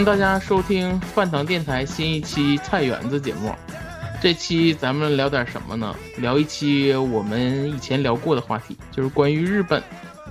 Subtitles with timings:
[0.00, 3.54] 欢迎大家收听饭堂电台新一期菜园子节目。
[4.18, 5.94] 这期咱们聊点什么呢？
[6.16, 9.82] 聊一期我们以前聊过的话题，就是关于日本。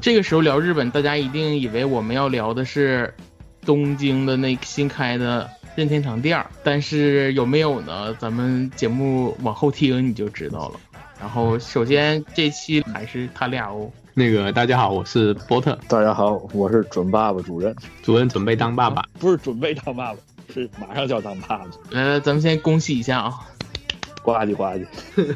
[0.02, 3.14] 这个时候聊日本，大家一定以为我们要聊的是
[3.62, 8.12] 东京的那新开的任天堂店，但是有没有呢？
[8.16, 10.80] 咱们节目往后听你就知道了。
[11.22, 13.92] 然后首先这期还是他俩哦。
[14.14, 15.78] 那个大家好，我是波特。
[15.88, 17.74] 大家好，我是准爸爸主任。
[18.02, 20.20] 主任准备当爸爸，不是准备当爸爸，
[20.54, 21.66] 是马上就要当爸爸。
[21.92, 23.34] 呃，咱们先恭喜一下啊！
[24.24, 24.86] 呱唧呱唧，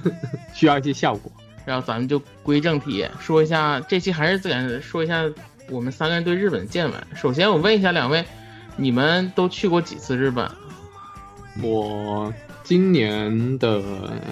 [0.53, 1.31] 需要一些效果。
[1.66, 5.23] 然后咱们就归正题，说一下这期还是自然说一下
[5.69, 7.07] 我们三个人对日本的见闻。
[7.16, 8.25] 首先我问一下两位，
[8.75, 10.49] 你们都去过几次日本？
[11.61, 12.33] 我。
[12.73, 13.83] 今年的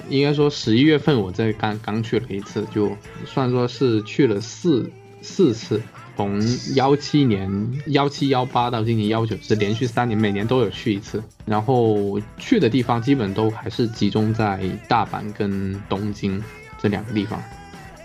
[0.09, 2.92] 应该说十一月份，我在刚刚去了一次，就
[3.23, 4.89] 算说是去了四
[5.22, 5.80] 四次，
[6.17, 6.42] 从
[6.73, 11.22] 幺七年幺七幺八到今年幺九，是连续三年，每年都有去一次。
[11.45, 16.44] 然后去的地方基本都还是集中在大阪跟东京
[16.81, 17.39] 这两个地方。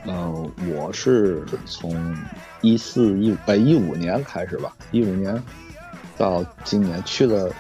[0.07, 2.15] 嗯，我是从
[2.61, 5.43] 一四一五呃一五年开始吧，一五年
[6.19, 7.51] 到今年去了。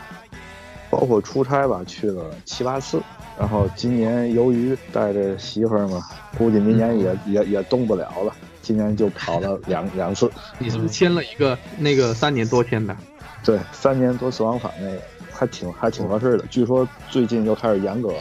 [0.90, 3.00] 包括出差吧，去了七八次。
[3.38, 6.02] 然后今年由于带着媳妇儿嘛，
[6.38, 8.34] 估计明年也也也动不了了。
[8.62, 10.30] 今年就跑了 两两次。
[10.58, 12.96] 你是不是签了一个那个三年多签的？
[13.44, 14.98] 对，三年多次往返那个，
[15.30, 16.44] 还挺还挺合适的。
[16.50, 18.18] 据说最近又开始严格了，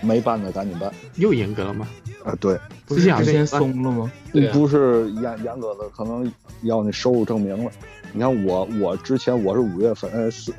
[0.00, 0.90] 没办的赶紧办。
[1.16, 1.86] 又严格了吗？
[2.24, 2.56] 啊，对，
[2.86, 4.10] 不是之前松了吗？
[4.52, 6.30] 不是严严格的，可能
[6.62, 7.70] 要那收入证明了。
[8.12, 10.54] 你看我我之前我是五月份呃四。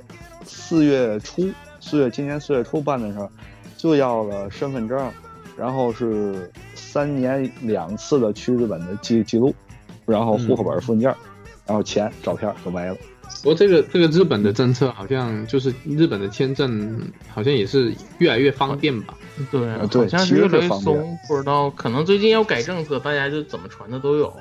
[0.45, 1.49] 四月初，
[1.79, 3.29] 四月今年四月初办的时候，
[3.77, 5.11] 就要了身份证，
[5.57, 9.53] 然后是三年两次的去日本的记记录，
[10.05, 11.13] 然后户口本附件，
[11.65, 12.95] 然后钱照片就没了。
[13.41, 19.15] 不过这个这个日本的政策好像就是日本的签证好像也是越来越方便吧？
[19.51, 24.31] 对，好像是越来越松，不知道可能最近要改政策，大家就怎么传的都有。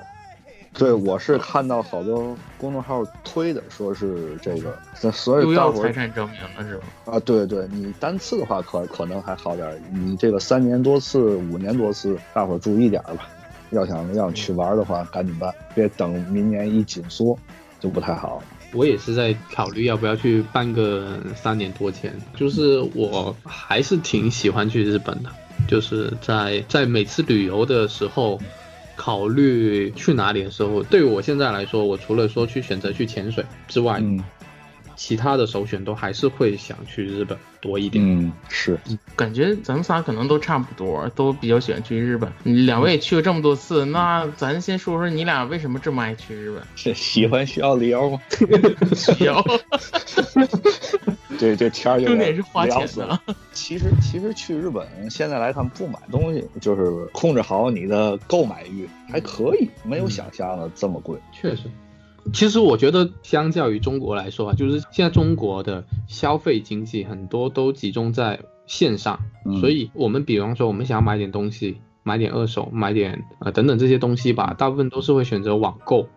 [0.75, 4.77] 对，我是看到好多公众号推的，说是这个，
[5.13, 6.85] 所以大伙财产证明了是吧？
[7.05, 13.29] 啊，对对，你单次的话可可能还好点，你这个三年多次、五年多次，大伙注意点吧。
[13.71, 17.39] 要想要去玩的话，赶紧办，别等明年一紧缩，
[17.79, 18.43] 就不太好。
[18.73, 25.29] 我也是在考虑要不要去办个三年多签，就是我还是挺喜欢去日本的，
[25.69, 28.41] 就是在在每次旅游的时候。
[28.95, 34.03] 考虑去哪里的时候，对于我现在来说，我除了说去选择去潜水之外，
[34.97, 38.05] 其他的首选都还是会想去日本多一点。
[38.05, 38.79] 嗯，是，
[39.17, 42.31] 感觉咱们仨可能都差不多，都比较喜欢去日本。
[42.43, 46.63] 两位也去了这么多次，那咱先说说你俩为什么这么爱去日本？
[46.77, 48.21] 是喜欢需要理由吗？
[48.95, 49.45] 需要。
[51.39, 53.19] 对，这天儿就重点是花钱的。
[53.53, 61.19] 其实，其实去日本现在来看，不买东西就是控制好你的购买欲，还可以，没有想象的这么贵。
[61.33, 61.63] 确实，
[62.33, 69.19] 其实我觉得相较于中国来说啊，就是现在中国的消费经济很多都集中在线上，
[69.61, 76.09] 所以我们比方说我们想要买点东西，买点二手，买点呃等等这些东西吧，大部分都是会选择网购，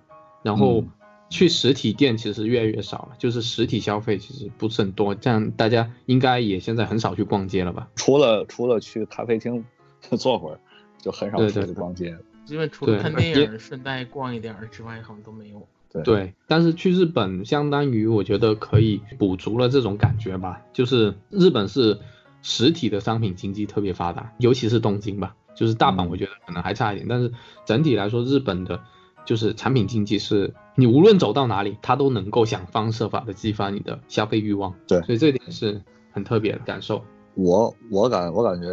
[0.43, 0.83] 然后。
[1.27, 7.89] 去实体店其实越来越少了，就是实体消费其实不是很多，这样大家应该也现在很少去逛街了吧？
[7.95, 9.65] 除了除了去咖啡厅
[10.19, 10.59] 坐会儿，
[11.01, 12.15] 就很少出去逛街。
[12.47, 15.67] 因为除了看电影顺带逛一点之外，好像都没有。
[16.03, 21.99] 对，但是去日本相当于我觉得可以补足了这种感觉吧，就是日本是
[22.41, 27.31] 实体的商品经济特别发达，尤其是东京吧，就是大阪我觉得可能还差一点，但是
[27.65, 28.79] 整体来说日本的。
[29.25, 34.71] 就是产品经济是你无论走到哪里，它都能够想方设法的激发你的消费欲望。
[34.87, 35.81] 对，所以这点是
[36.11, 37.03] 很特别的感受。
[37.33, 38.67] 我我感我感觉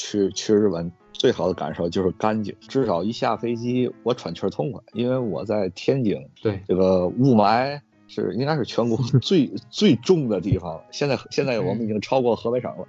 [0.00, 7.80] 去去日本最好的感受就是干净，至少一下飞机我喘气儿痛快，因为我在天津，对这个雾霾。
[8.12, 10.80] 是，应该是全国 最最重的地方。
[10.90, 12.84] 现在现在我们已经超过河北省了，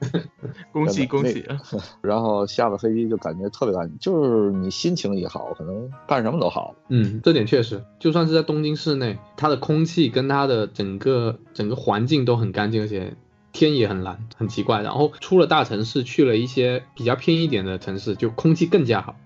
[0.72, 1.44] 恭喜恭喜！
[2.00, 6.74] 然后下了飞机就感觉特别干净，就是你心情一好，可能干什么都好。
[6.88, 13.14] 嗯，这点确实，就算是在东京市内，它的空气跟它的整个整个环境都很干净，而且
[13.56, 14.82] 天也很蓝，很奇怪。
[14.82, 19.16] 然后出了大城市，去了一些比较偏一点的城市，就空气更加好。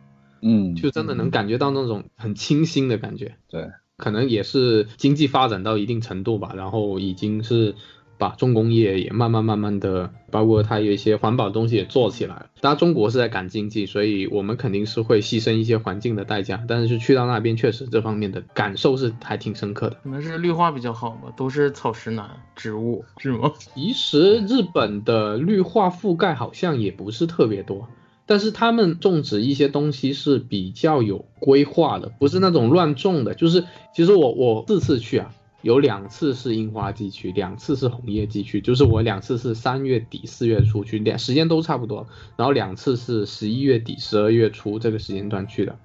[0.40, 3.36] 嗯，就真的能感觉到那种很清新的感觉。
[3.50, 3.68] 对。
[3.96, 7.74] 可能也是经济发展到一定程度吧，然后已经是
[8.20, 12.46] 把重工业也慢慢慢慢的，包括它有一些环保东西也做起来了。
[12.60, 16.62] 当然中国是在赶经济，所以我们肯定是会牺牲一些环境的代价。
[16.68, 19.96] 但是去到那边，确实这方面的感受是还挺深刻的。
[20.02, 23.52] 可能是绿化比较好吧，都是草食男植物，是吗？
[23.56, 27.88] 其实日本的绿化覆盖好像也不是特别多，
[28.26, 33.34] 但是他们种植一些东西是比较有规划的，不是那种乱种的。
[33.34, 33.64] 就是
[33.94, 35.32] 其实我我四次去啊。
[35.62, 45.76] 有两次是樱花季去，两次是红叶季去，就是我两次是三月底四月初去，两时间都差不多，然后两次是十一月底十二月初这个时间段去的。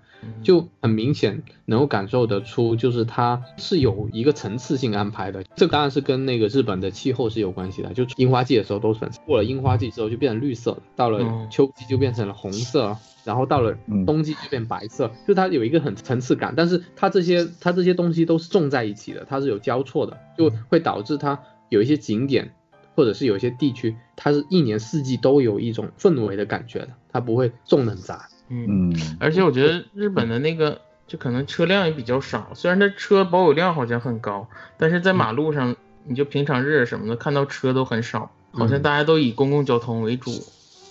[0.42, 5.44] 就很明显能够感受得出，就是它是有一个层次性安排的。
[5.56, 7.94] 这当然是跟那个日本的气候是有关系的。
[7.94, 13.76] 就樱花季的时候都是粉色，过了樱花季之后就变成绿色，到了秋季就变成了红色，然后到了
[14.06, 15.12] 冬季就变白色。
[15.28, 21.38] 就它有一个很层次感，但是它这些它这些东西都是种在一起的，它是有交错的，就会导致它
[21.70, 22.54] 有一些景点
[22.96, 28.30] 或者是有一些地区，它是一年四季都有一种氛围的感觉的，它不会种的很杂。
[28.48, 34.48] 嗯，而且我觉得日本的那个就可能车辆也比较少，虽然它车保有量好像很高，
[34.78, 40.32] 但是在马路上，你就平常日什么的看到车都很少，好像大家都以公共交通为主，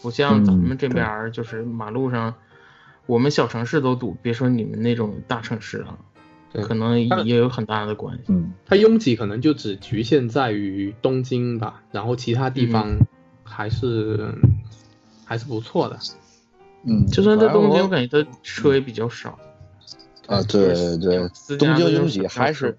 [0.04, 2.34] 不像咱们这边就是马路上，
[3.06, 5.98] 我们小城市都堵，别说你们那种大城市了，
[6.52, 8.24] 可能也有很大的关系。
[8.26, 12.98] 嗯，它拥挤可能就只局限在于东京吧，然后其他地方
[13.44, 14.34] 还是
[15.24, 15.98] 还是不错的。
[16.82, 19.38] 嗯，就算在东京，我感觉它车也比较少。
[20.26, 21.16] 啊，对对，
[21.56, 22.76] 东京拥挤还是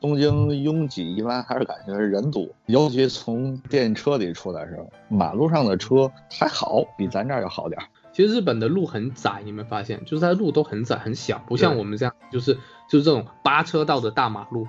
[0.00, 7.80] 东京拥挤，一般还是感觉人多，尤其从电车里出来时候，马路上的车还好，比咱这儿要好点。
[8.12, 10.04] 其实日本的路很窄，你没发现？
[10.04, 12.54] 就是它路都很窄很小，不像我们这样，就是
[12.88, 14.66] 就是这种八车道的大马路，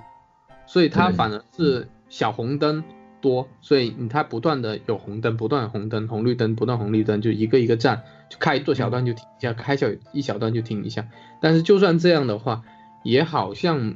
[0.66, 2.84] 所以它反而是小红灯。
[3.20, 11.06] 多，所以你它不断的有红灯，不断红灯，红绿灯，不断红绿灯，就一个一个站，就开一座小段就停一下，开小一小段就停一下。
[11.40, 12.64] 但是就算这样的话，
[13.04, 13.94] 也好像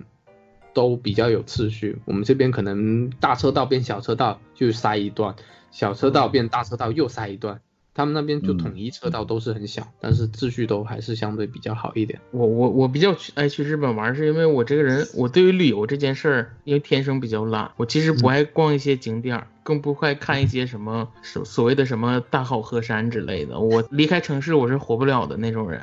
[0.77, 1.97] 都比较有次序。
[2.05, 5.35] 我们这边可能大车道变小车道就塞一段，
[5.71, 7.63] 小车道变大车道又塞一段。
[7.95, 12.21] 他们那边就统一车道都是很小，但是秩序都还是相对比较好一点。
[12.31, 23.59] 我我我比较去爱去日本玩，是因为我这个人， 我对于旅游这件事儿，因为天生比较懒，我其实不爱逛一些景点，更不爱看一些什么所所谓的什么大好河山之类的。
[23.59, 25.81] 我离开城市我是活不了的那种人，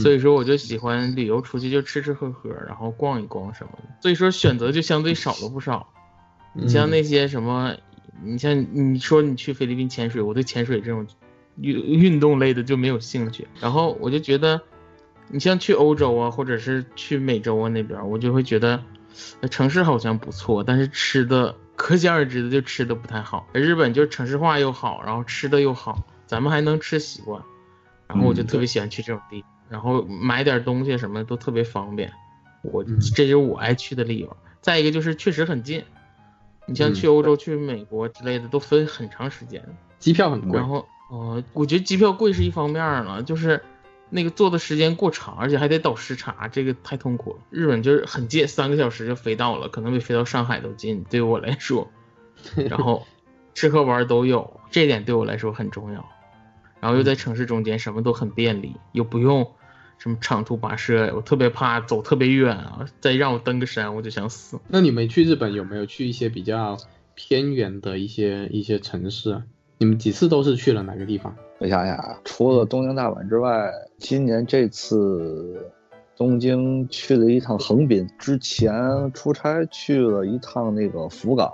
[0.00, 3.84] 所以说我就喜欢旅游出去就吃吃喝喝，然后逛一逛什么的。
[4.02, 5.88] 所以说选择就相对少了不少。
[6.52, 7.76] 你像那些什么，
[8.22, 11.06] 你像你说你去菲律宾潜水，我对潜水这种。
[11.60, 14.60] 运运动类的就没有兴趣，然后我就觉得，
[15.26, 18.80] 你像去欧洲啊，或者是去美洲啊那边，我就会觉得，
[19.50, 23.48] 城市好像不错，但是吃的可想而知的就吃的不太好。
[23.52, 27.42] 日本就城市化又好，然后吃的又好，咱们还能吃习惯，
[28.06, 32.12] 然后我就特别喜欢去这种地，然后买点东西什么都特别方便，
[32.62, 34.36] 我这就是我爱去的理由。
[34.60, 35.84] 再一个就是确实很近，
[36.66, 39.64] 你像去欧洲、去美国之类的都分很长时间，
[39.98, 40.86] 机票很贵，然后。
[41.10, 43.62] 哦，我觉得机票贵是一方面了，就是
[44.10, 47.38] 那个坐的时间过长，而且还得倒时差，这个太痛苦了。
[47.48, 51.90] 日本就是很近，三个小时就飞到了，可能比飞到上海都近，对于我来说。
[52.68, 53.06] 然后
[53.54, 56.06] 吃喝玩都有，这点对我来说很重要。
[56.78, 59.50] 然后又在城市中间，什么都很便利，又不用
[59.98, 64.58] 什么长途跋涉，我特别怕走特别远啊，再让我登个山我就想死。
[64.68, 66.78] 那你们去日本有没有去一些比较
[67.14, 69.42] 偏远的一些一些城市啊？
[69.78, 71.36] 你们几次都是去了哪个地方？
[71.58, 75.72] 我想想啊，除了东京、大阪之外，今年这次
[76.16, 81.52] 东京去了一趟横滨，之前出差去了一趟那个福冈，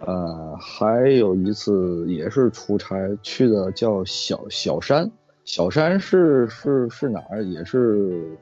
[0.00, 5.10] 呃，还有一次也是出差去的叫小小山，
[5.48, 7.42] 小山是是是哪儿？
[7.42, 8.36] 也是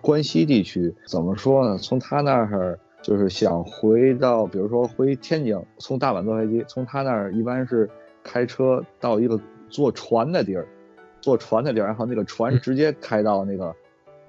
[0.00, 0.94] 关西地区。
[1.04, 1.76] 怎么说呢？
[1.76, 7.90] 从他那儿就是想回到，比如说回天津，从大阪坐飞机，从他那儿一般是。
[8.26, 10.66] 开车到一个坐船的地儿，
[11.20, 13.70] 坐船的地儿，然后那个船直接开到那个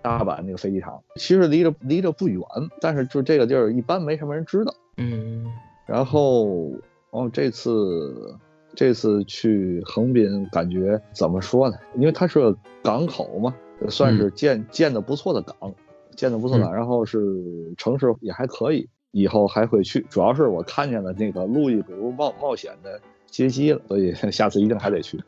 [0.01, 1.01] 大阪那个飞机场。
[1.15, 2.41] 其实离着离着不远，
[2.81, 4.75] 但是就这个地儿一般没什么人知道。
[4.97, 5.49] 嗯。
[5.85, 6.73] 然后
[7.11, 8.35] 哦，这次
[8.75, 11.77] 这次去横滨，感觉怎么说呢？
[11.95, 13.55] 因为它是港口嘛，
[13.89, 15.73] 算是建建的不错的港，
[16.15, 16.71] 建的不错的。
[16.71, 20.05] 然后是城市也还可以，以后还会去。
[20.09, 22.99] 主要是我看见了那个路易，比如冒冒险的。
[23.27, 25.21] 街机了，所以 下次一定还得去，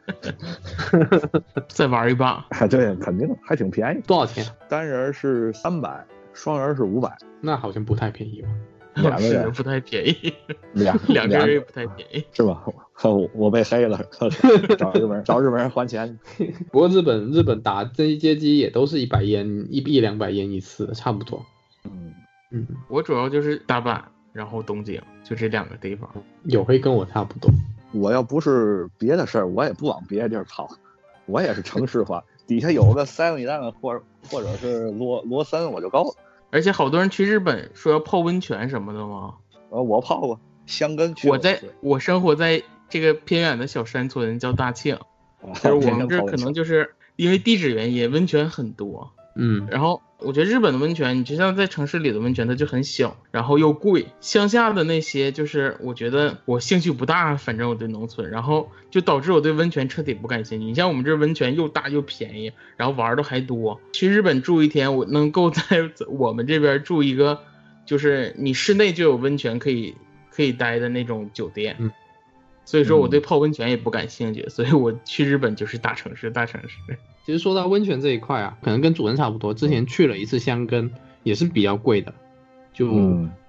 [1.67, 2.45] 再玩一把。
[2.69, 4.01] 对，肯定还挺便宜。
[4.07, 4.45] 多少钱？
[4.69, 7.17] 单人是三百，双人是五百。
[7.41, 8.49] 那好像不太便宜吧？
[9.03, 10.33] 两个人不太便宜，
[10.73, 12.63] 两 两个人也不太便宜，是吧？
[13.03, 13.99] 我我被黑了，
[14.77, 16.17] 找日本人找日本人还钱。
[16.71, 21.45] 不过日本日本打这一街机也都是一百烟一一两百烟一次，差不多。
[21.85, 22.13] 嗯
[22.51, 24.01] 嗯，我主要就是大阪，
[24.33, 26.09] 然后东京，就这两个地方。
[26.45, 27.51] 有会跟我差不多。
[27.93, 30.67] 我要不是别的事儿，我也不往别的地儿跑，
[31.25, 36.13] 我也是城市化，底下有个 seven eleven 或或者是罗罗森我就够了。
[36.49, 39.35] 而且好多人去日本说要泡温泉什么的吗？
[39.69, 41.29] 呃，我泡过香根泉。
[41.29, 44.97] 我在我生活在这个偏远的小山村，叫大庆，
[45.61, 49.11] 就是我们这可能就是因为地质原因，温泉很多。
[49.37, 54.07] 嗯，然后我觉得日本的温泉，你就像在城市里的温泉，它就很小，然后又贵。
[54.19, 60.65] 乡下的那些，就是我觉得我兴趣不大，反正我对农村，然后就导致我对温泉彻底不感兴趣。
[60.65, 63.79] 你像我们这温泉又大又便宜，然后玩的还多。
[63.93, 65.61] 去日本住一天，我能够在
[66.07, 67.39] 我们这边住一个，
[67.85, 69.95] 就是你室内就有温泉可以
[70.31, 71.75] 可以待的那种酒店。
[71.77, 71.91] 嗯，
[72.65, 76.97] 所以说我对泡温泉也不感兴趣，所以我去日本就是大城市，大城市。
[77.27, 79.53] 其实说到温泉这一块啊，可能跟主人差不多。
[79.53, 80.91] 之前去了一次香根，
[81.23, 82.13] 也是比较贵的，
[82.71, 82.89] 就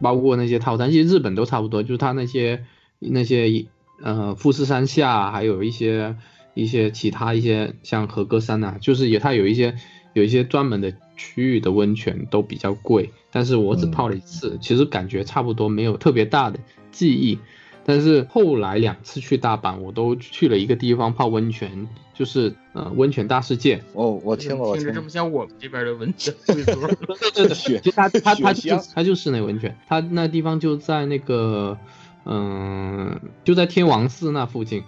[0.01, 1.85] 包括那些套餐，其实日本都差不多。
[1.85, 2.65] 就是它那些
[2.99, 3.67] 那些
[4.03, 6.17] 呃富士山下，还有一些
[6.55, 9.77] 一些其他一些像和歌山呐，就是也它有一些
[10.13, 13.11] 有一些专门的区域的温泉都比较贵。
[13.31, 16.59] 但是我只泡了一次，其实感觉差不多，没有特别大的
[16.91, 17.39] 记忆。
[17.85, 21.87] 但是后来两次去大阪，我都去了一个地方泡温泉，
[22.19, 23.81] 就是呃温泉大世界。
[23.93, 26.35] 哦，我听过，听着这么像我们这边的温泉。
[26.47, 31.79] 对对对，就它它它就它就是室内温泉，它那地方就在那个
[32.25, 34.83] 嗯就在天王寺那附近，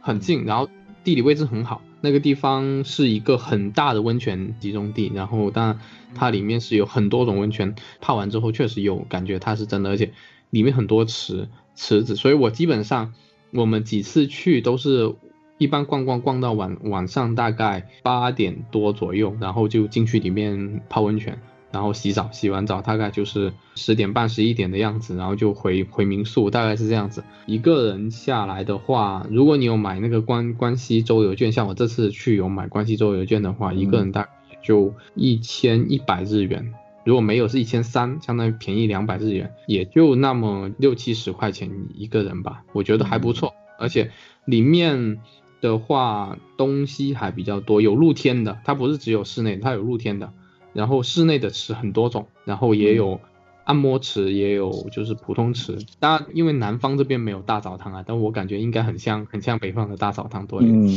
[0.00, 0.68] 很近，然后
[1.02, 1.82] 地理位置很好。
[2.00, 5.80] 那个地方是一个很大的温泉集中地，然后但
[6.14, 10.12] 它里面是有很多种温泉，泡完之后确实有感觉它是真的，而且
[10.50, 11.48] 里面很多池。
[11.78, 13.12] 池子，所以我基本上
[13.50, 15.14] 我们几次去都是
[15.58, 21.38] 一般逛逛逛到晚晚上大概八点多左右，然后就进去里面泡温泉，
[21.72, 27.24] 然后洗澡，洗完澡大概就是十点半十一点的样子，然后就回回民宿，大概是这样子。
[27.46, 34.28] 一个人下来的话，如果你有买那个关关西周游券，像我这次去有买关西周游券的话，一个人大概
[34.62, 36.74] 就一千一百日元。
[37.04, 43.54] 如果没有是一千三，相当于便宜两百日元，也就那么六七十块钱一个人吧，我觉得还不错。
[43.78, 44.10] 而且
[44.46, 45.18] 里面
[45.60, 50.32] 的话东西还比较多，有露天的，它不是只有室内，它有露天的。
[50.72, 53.18] 然后室内的池很多种，然后也有
[53.64, 55.78] 按摩池，也有就是普通池。
[55.98, 60.78] 当然，因为南方这边没有大澡堂啊，但我感觉应该很像很像北方的大澡堂多一点。
[60.78, 60.88] 嗯，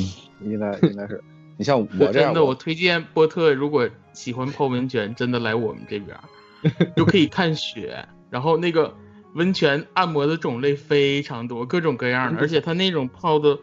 [0.44, 1.24] 应该应该是。
[1.58, 6.18] 你像我这样，真的，我推荐波特，如果喜欢泡温泉，真的来我们这边，
[6.96, 8.06] 就可以看雪。
[8.30, 8.96] 然后那个
[9.34, 13.58] 温泉按摩的种类非常多，各种各样的，而且它那种泡的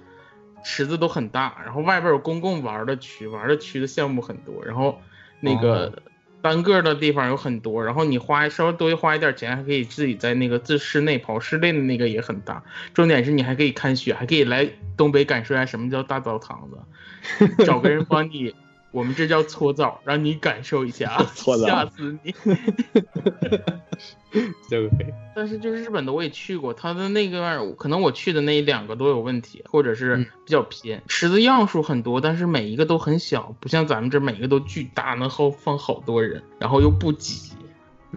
[0.64, 5.00] 池子都很大，然后外边有公共玩的区，玩的区的项目很多，然后
[5.40, 6.02] 那个
[6.42, 12.62] 单个的地方有很多，然后你花稍微多花一点钱，还可以自己在那个自室内跑，室内的那个也很大。
[12.94, 17.64] 重点是你还可以看雪，还可以来东北感受一下什么叫大澡堂子。
[17.64, 18.54] 找个人帮你，
[18.96, 22.34] 我们这叫搓澡，让你感受一下， 搓澡吓死你！
[24.70, 25.12] 这个可以。
[25.34, 31.02] 但是就是日本的我也去过，他的那个可能我去的那两个都有问题，或者是比较偏。
[31.08, 37.52] 池子样数很多，但是每一个都很小，不像咱们这每一个都巨大，能好放好多人，然后又不挤。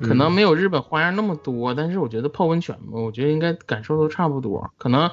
[0.01, 4.71] 可能没有日本花样那么多，但是我觉得泡温泉嘛，我觉得应该感受都差不多。
[4.77, 5.11] 可能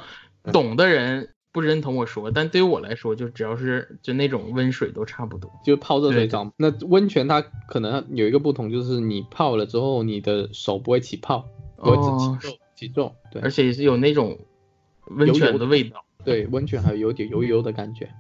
[0.52, 1.30] 懂的人。
[1.56, 6.52] 不认同我说，但对于我来说，就只要是就那种温水都差不多，就泡热水澡。
[6.58, 11.48] 那温泉它可能有一个不同，就是你泡了之后，你的手不会起泡，
[11.78, 13.14] 不会起皱，起皱。
[13.32, 14.38] 对，而且也是有那种
[15.06, 16.04] 温泉的味道。
[16.26, 18.10] 对，温泉还有点油油的感觉。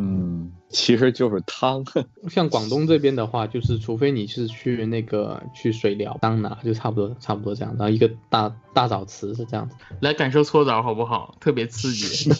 [0.00, 1.84] 嗯，其实就是汤。
[2.30, 7.74] 像广东这边的话，就是除非你是去那个去水疗桑拿，就差不多差不多这样。
[7.76, 11.34] 然后一个大大澡池是这样子，来感受搓澡好不好？
[11.40, 12.30] 特别刺激。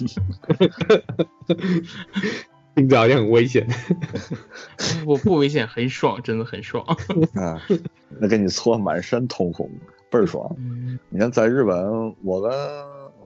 [2.77, 3.67] 听着好像很危险。
[5.05, 6.85] 我不危险，很爽，真的很爽。
[7.35, 7.61] 啊，
[8.21, 9.69] 那给你搓满身通红，
[10.13, 10.49] 倍儿爽。
[11.09, 12.53] 你看在日本，我跟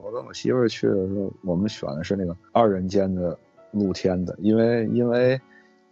[0.01, 3.37] 我跟我媳妇去的时候，我们选的是那个二人间的。
[3.73, 5.33] 露天的，因为因为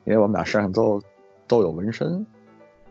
[0.05, 1.01] 因为我们俩身上都
[1.47, 2.25] 都有纹身，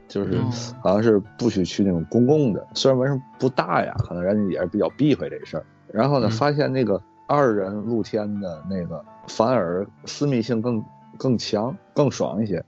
[0.06, 0.36] 就是
[0.82, 5.64] 好像是不许去那种公共的，虽然纹身不大呀，可能人家也是比较避讳这事儿。
[5.92, 10.84] 然后呢，发现那个二人露天的那个反而私密性更
[11.16, 12.62] 更强，更爽一些。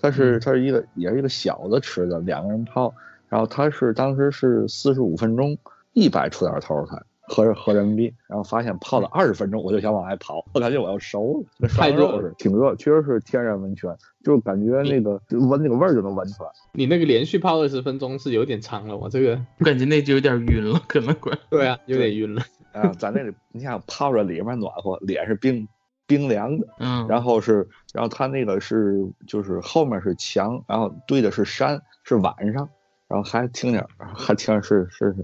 [0.00, 2.92] 它是它是一个也是一个小的池子，两个人泡，
[3.28, 5.56] 然后它是当时是四十五分钟，
[5.92, 7.02] 一百出点头才
[7.32, 13.90] 合合人民币，然后发现泡了二十分钟，我就想往外跑，我感觉我要熟了，那太热了，挺热，确实是天然温泉，
[14.22, 16.50] 就感觉那个闻那个味儿就能闻出来。
[16.72, 21.32] 你那个连续泡二十分钟是有点长了，我这个我感觉那就有点晕了，可能快。
[21.48, 22.42] 对啊，有点晕了。
[22.72, 25.66] 啊，咱那里你想泡着里面暖和，脸是冰
[26.06, 32.68] 冰凉的，嗯，然后是，然后它那个是就是后面是墙，然后对的是山，是晚上，
[33.08, 35.14] 然后还听着还听着是是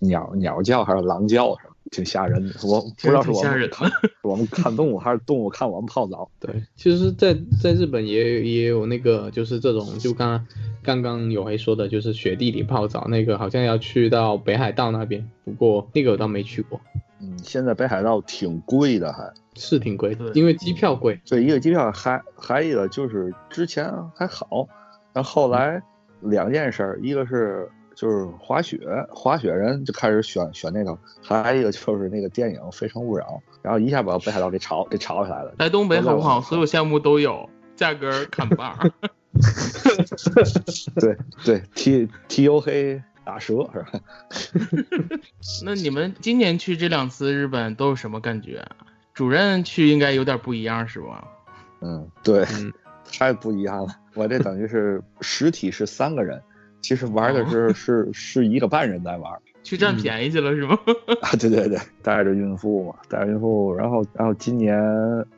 [0.00, 2.54] 鸟鸟叫还是狼叫什么，挺吓人的。
[2.64, 3.90] 我不知道是我们看
[4.22, 6.30] 我们看动物还是动物看我们泡澡。
[6.40, 10.46] 对，其实，在在日本也也有那个就是这种，就刚
[10.82, 16.80] 刚刚有黑说的，就是雪地里泡澡那个，好像要去到北海道那边，不过那个我倒没去过。
[17.20, 21.20] 嗯，现在北海道挺贵的，还是挺贵的，因为机票贵。
[21.28, 24.66] 对，一个机票还还一个就是之前还好，
[25.12, 25.82] 但后来
[26.20, 27.68] 两件事，一个是。
[28.00, 28.78] 就是滑雪，
[29.10, 33.26] 滑雪人就开始选选那个，还有一个就是那个电影《非诚勿扰》，
[33.60, 35.54] 然后一下把北海道给炒给炒起来了。
[35.58, 36.40] 来东北好不好？
[36.40, 38.74] 所有项目都有，价格砍半。
[40.98, 41.14] 对
[41.44, 44.00] 对，T T U 黑打折是吧？
[45.62, 48.66] 那你们今年去这两次日本都有什么感觉？
[49.12, 51.28] 主任去应该有点不一样是吧？
[51.82, 52.46] 嗯，对，
[53.12, 53.94] 太不一样了。
[54.14, 56.42] 我这等于是实体是三个人。
[56.80, 59.32] 其实玩的是是是一个半人在玩，
[59.62, 60.78] 去占便宜去了是吗？
[61.22, 64.78] 啊，对对对，带着孕妇嘛，带着孕妇，然后然后今年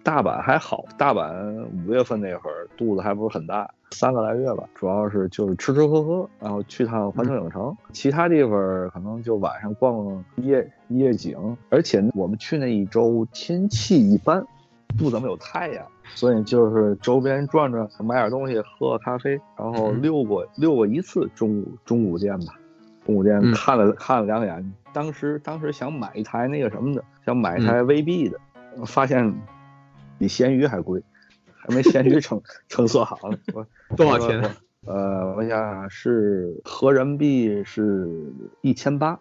[0.02, 14.44] 大阪还好，大阪五月份那会儿肚子还不是很大，三个来月吧，主要是就是吃吃喝喝，然后去趟环球影城，其他地方可能就晚上逛逛夜夜景，而且我们去那一周天气一般，
[14.96, 15.84] 不怎么有太阳。
[16.14, 22.54] 所以就是周边转转，买点东西，喝咖啡，然后溜过溜过一次中午中午店吧，
[23.04, 28.38] 中午店看了看了两眼，当时当时想买一台那个什么的，想买一台 VB 的，
[28.86, 29.34] 发现
[30.18, 31.02] 比咸鱼还贵，
[31.54, 33.38] 还没咸鱼 成成色好呢。
[33.96, 34.42] 多少钱？
[34.84, 38.08] 呃，我想想是合人民币是
[38.60, 39.18] 一千八，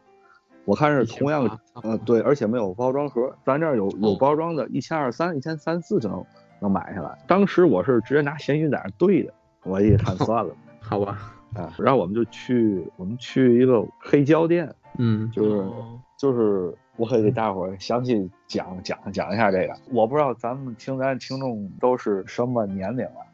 [0.66, 6.26] 我看是同样，呃对，而且没有包装盒，咱这儿有有包装的，一千二三，一千三四就能。
[6.62, 7.18] 能买下来。
[7.28, 15.70] 当时我是直接拿闲鱼在那兑的，我一看 算了，好吧，啊，然后我们就去，我们去一个黑胶店，嗯，就是
[16.18, 19.74] 就是我可以给大伙儿详细讲讲讲一下这个。
[19.92, 23.26] 我不知道咱们听咱听众都是什么年龄啊？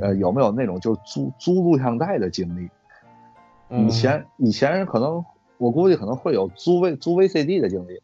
[0.00, 2.68] 呃，有没有那种就是租租录像带的经历？
[3.70, 5.22] 以前以前可能
[5.58, 8.00] 我估计可能会有租 V 租 VCD 的经历，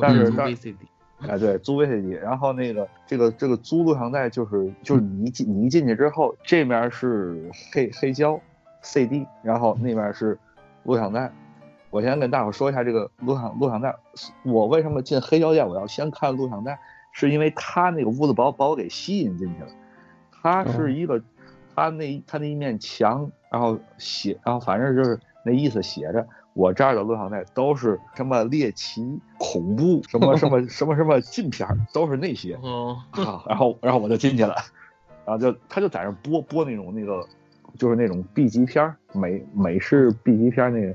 [0.00, 0.76] 但是租 VCD。
[1.20, 8.38] 哎，对，租 VCD，然后那个这个这个租录像带就是就是你一进你一进去之后，这面是黑黑胶
[8.82, 10.38] CD，然后那面是
[10.84, 11.32] 录像带。
[11.88, 13.96] 我先跟大伙说一下这个录像录像带，
[14.44, 16.78] 我为什么进黑胶店我要先看录像带，
[17.12, 19.68] 是因为他那个屋子把把我给吸引进去了。
[20.30, 21.22] 他是一个，
[21.74, 26.26] 他那他那一面墙，然后写，然后反正就是那意思写着。
[26.56, 32.54] 我这儿的录像带都是什么猎奇、恐怖，什么什么 什么什么禁片，都是那些。
[32.54, 34.54] 啊，然后然后我就进去了，
[35.26, 37.22] 然后就他就在那播播那种那个，
[37.76, 40.94] 就是那种 B 级片美美式 B 级片那个，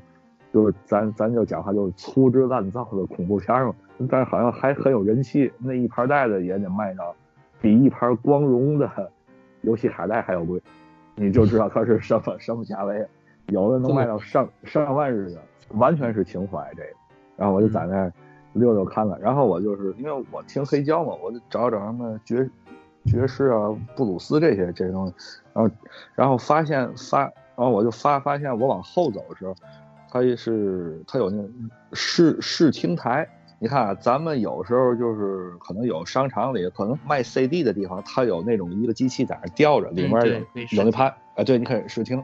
[0.52, 3.76] 就是咱咱就讲话就是粗制滥造的恐怖片嘛。
[4.10, 7.15] 但是好像还很有人气，那一盘带子也得卖到
[7.62, 8.89] 比一盘光荣的
[9.62, 10.60] 游戏卡带还要贵，
[11.13, 13.06] 你就知道它是什么什么价位，
[13.48, 15.40] 有的能卖到上上万日元。
[15.76, 16.90] 完全是情怀这个，
[17.38, 18.12] 然后我就在那
[18.52, 22.46] 溜溜看看，然后我就是因为我听黑胶嘛，我就找找什么爵
[23.06, 25.14] 爵士啊、布鲁斯这些这些东西，
[25.54, 25.72] 然后
[26.14, 29.56] 然后发现发，然后我就发发现我往后走的时候，
[30.10, 31.50] 它也是它有那个
[31.94, 33.26] 试试听台，
[33.58, 42.22] 你看啊，咱们有时候就是可能有商场里可能卖 CD 的地方，它有那种一个机器在那吊着，里面有有那盘，啊，对，你可以试听，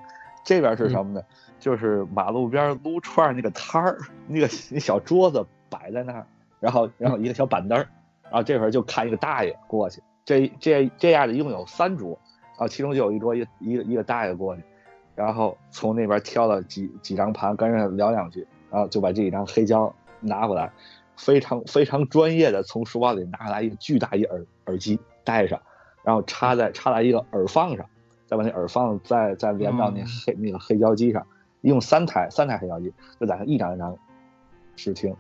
[0.48, 1.22] 这边是什么呢？
[1.60, 6.26] 就是马路边撸串那个摊儿，那个那小桌子摆在那儿，
[6.62, 7.86] 然后然后一个小板凳儿，
[8.24, 12.18] 然后这会儿就看一个大爷过去，这这这样的一共有三桌，
[12.52, 14.64] 然后其中就有一桌一一个一个大爷过去，
[15.16, 20.72] 然后从那边挑了几几张盘跟人聊两句，然后就把这几张黑胶拿过来，
[21.18, 25.60] 非常非常专业的从书包里拿来一个巨大一耳耳机戴上，
[26.06, 27.86] 然后插在插在一个耳放上，
[28.28, 31.26] 再把那耳放再再连到那黑那个黑胶机上。
[31.62, 33.98] 用三台三台黑胶机，就在那一张一张
[34.76, 35.14] 试听，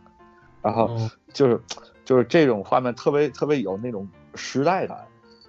[0.61, 0.95] 然后
[1.33, 1.59] 就是
[2.05, 4.97] 就是这种画面特别特别有那种时代感，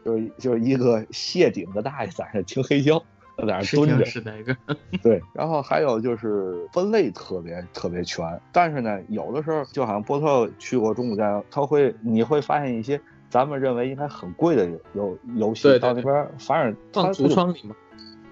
[0.02, 2.98] 就是就是一个谢顶的大爷在那听黑胶，
[3.36, 4.06] 在那儿蹲着挺。
[4.06, 4.56] 是哪个，
[5.02, 17.74] 对，然后还有就是分类特别特别全，但是呢，有的时候就好像波特去过中古家，他会你会发现一些咱们认为应该很贵的游游戏，对对到那边反而它放橱窗里嘛。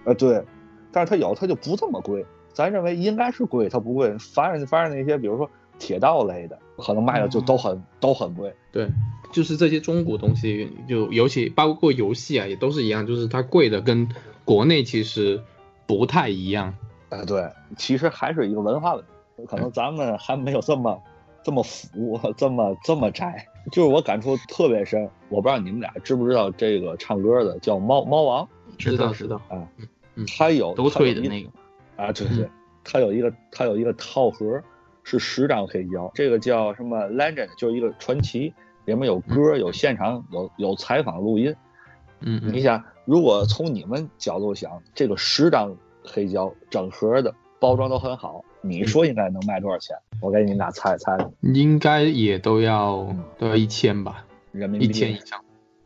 [0.04, 0.42] 呃对，
[0.92, 8.54] 但是它有它就不这么贵，咱认为应该是贵，它不贵，反而反而那些比如说铁道类的，可能卖的就都很、都很贵。
[8.72, 8.88] 对，
[9.32, 14.08] 就是这些中古东西，就尤其包括游戏啊，也都是一样，就是它贵的跟
[14.44, 15.42] 国内其实
[15.86, 16.72] 不太一样。
[17.08, 19.04] 呃，对，其实还是一个文化问
[19.36, 21.02] 题，可能咱们还没有这么
[21.46, 23.46] 这么腐， 这么这么窄。
[23.70, 29.36] 就是我感触特别深，我不知道你们俩知不知道这个唱歌的叫猫猫王知道知道。
[29.48, 29.62] 啊
[30.16, 31.50] 嗯，他有都他有一推的那个，
[31.94, 32.50] 啊，对对，
[32.82, 34.60] 他有一个他有一个套盒，
[35.04, 38.52] 是十张黑胶，这个叫什么 Legend，就是一个传奇，
[38.86, 41.54] 里面有歌，有现场，有有采访录音。
[42.18, 49.96] 嗯嗯，你想，如果从你们角度想，这个十张黑胶整盒的包装都很好，你说应该能卖多少钱？
[50.20, 55.40] 我给你们俩猜猜，应该也都要都要一千吧，人民币一千以上。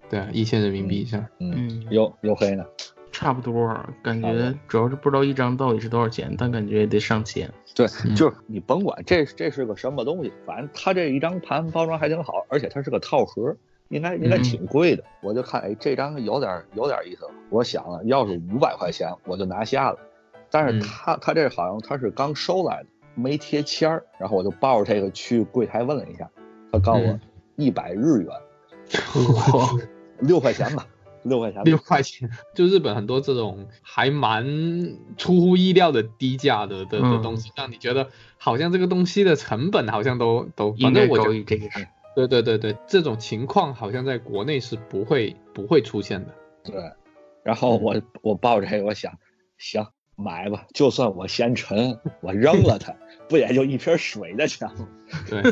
[0.09, 1.25] 对，一千人民币以上。
[1.38, 2.64] 嗯，嗯，有有黑呢。
[3.12, 7.51] 差不多，感觉主要是不知道一张到底是多少钱，但感觉也得上千。
[7.75, 13.55] 对，嗯就是你甭管这这是个什么东西，反正它这一张盘包装还挺好，而且它是个套盒，
[13.88, 15.03] 应该应该嗯挺贵的。
[15.23, 17.29] 我就看，哎，这张有点有点意思。
[17.51, 19.99] 我想了，要是五百块钱我就拿下了，
[20.50, 26.30] 但是嗯他他这好像他是刚收来的，没贴签儿，然后我就抱着这个去柜台问了一下，
[26.72, 27.20] 他告诉我嗯
[27.56, 28.30] 一百日元，
[30.20, 30.86] 六块钱吧，
[31.22, 31.62] 六块钱吧。
[31.64, 34.44] 六块钱，就日本很多这种还蛮
[35.16, 38.08] 出乎意料的低价的的的嗯东西，让你觉得
[38.38, 41.86] 好像这个东西的成本好像都都，反正我觉得于这个是。
[42.16, 46.34] 对对对对，这种情况好像在国内是不会不会出现的。
[46.64, 46.92] 对，
[47.44, 49.16] 然后我我抱着这个，我想，
[49.58, 49.86] 行，
[50.20, 52.94] 买吧，就算我嫌沉，我扔了它，
[53.28, 54.88] 不也就一瓶水的钱吗？
[55.28, 55.42] 对，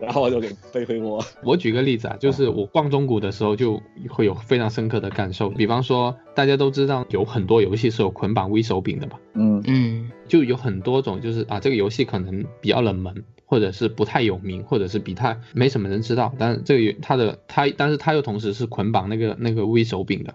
[0.00, 1.24] 然后我就给背回国。
[1.42, 5.48] 我举个例子啊，就是我逛中古的时候就会有非常深刻的感受。
[5.48, 20.34] 比方说，大家都知道有很多游戏是有捆绑 V 手柄的嘛，嗯嗯就有很多种，就是啊，这个游戏可能比较冷门，或者是不太有名，或者是比太没什么人知道，但是这个它的它，但是它又同时是捆绑那个那个 V 手柄的，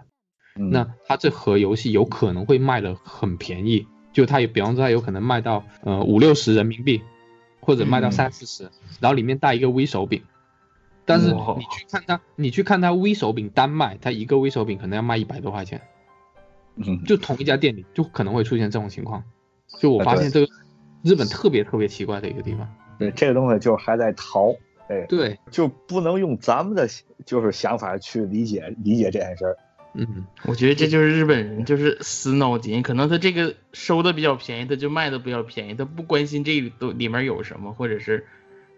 [0.56, 7.02] 嗯，那它这盒游戏有可能会卖的很便宜，就它也比方说它有可能卖到呃五六十人民币，
[7.60, 10.22] 或者卖到嗯三四十，然后里面带一个 V 手柄。
[11.06, 15.82] 但是你去看它，你去看它 V 手柄单卖，它一个 V 手柄可能要卖一百多块钱，
[16.76, 19.24] 嗯就同一家店里就可能会出现这种情况。
[19.80, 20.48] 就我发现这个
[21.02, 22.68] 日本特别特别奇怪的一个地方。
[23.00, 24.56] 对，这个东西就是还在淘，
[24.88, 26.88] 哎，对，就不能用咱们的
[27.26, 29.58] 就是想法去理解理解这件事儿。
[29.96, 32.82] 嗯，我觉得这就是日本人，就是死脑筋。
[32.82, 38.26] 可能他这个收的比较便宜，他就卖的比较便宜，他不关心这里都里面有什么，或者是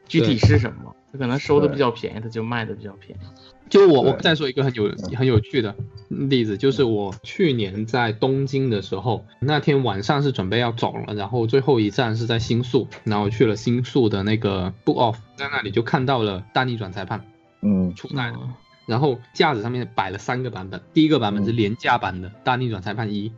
[0.08, 0.96] 具体是什么。
[1.14, 3.22] 他可能收的比较便宜，他就卖的比较便宜。
[3.70, 5.74] 就我我再说一个很有很有趣的
[6.10, 17.26] 例子，就是我去年在东京的时候，那天晚上是准备要走了，然后最后一站是在新宿，然后去了新宿的那个 Book Off，在那里就看到了大逆转裁判
[17.62, 18.40] 嗯出来了。
[18.42, 18.54] 嗯
[18.86, 23.30] 然后架子上面摆了三个版本，第一个版本是廉价版的《大逆转裁判一》，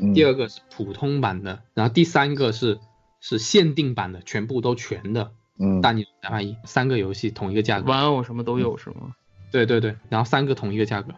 [0.00, 2.78] 嗯，第二个是普通版的，然后第三个是
[3.20, 7.90] 是限定版的，全部都全的嗯《大逆转裁判一》，三个游戏同一个价格。
[7.90, 9.14] 玩偶什么都有是吗？
[9.50, 11.12] 对对对，然后三个同一个价格，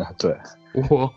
[0.00, 0.36] 啊对，
[0.90, 1.10] 哇，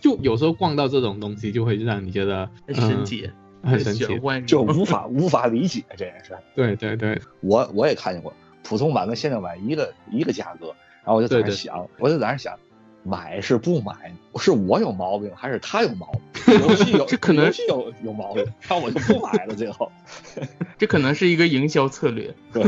[0.00, 3.28] 就有时候逛到这种东西，就会让你觉得很神，奇，
[3.62, 4.06] 嗯、很神奇
[4.46, 6.38] 就无法无法理解这件事。
[6.54, 10.72] 对对对，我我也看见过普通版跟限定版一个一个价格，
[11.04, 12.54] 然后我就在那对对想，我就在那想，
[13.02, 16.60] 买是不买，是我有毛病还是他有毛病？
[16.60, 19.54] 游戏有 这可能游戏有有毛病，那我就不买了。
[19.54, 19.90] 最后，
[20.78, 22.34] 这可能是一个营销策略。
[22.52, 22.62] 对，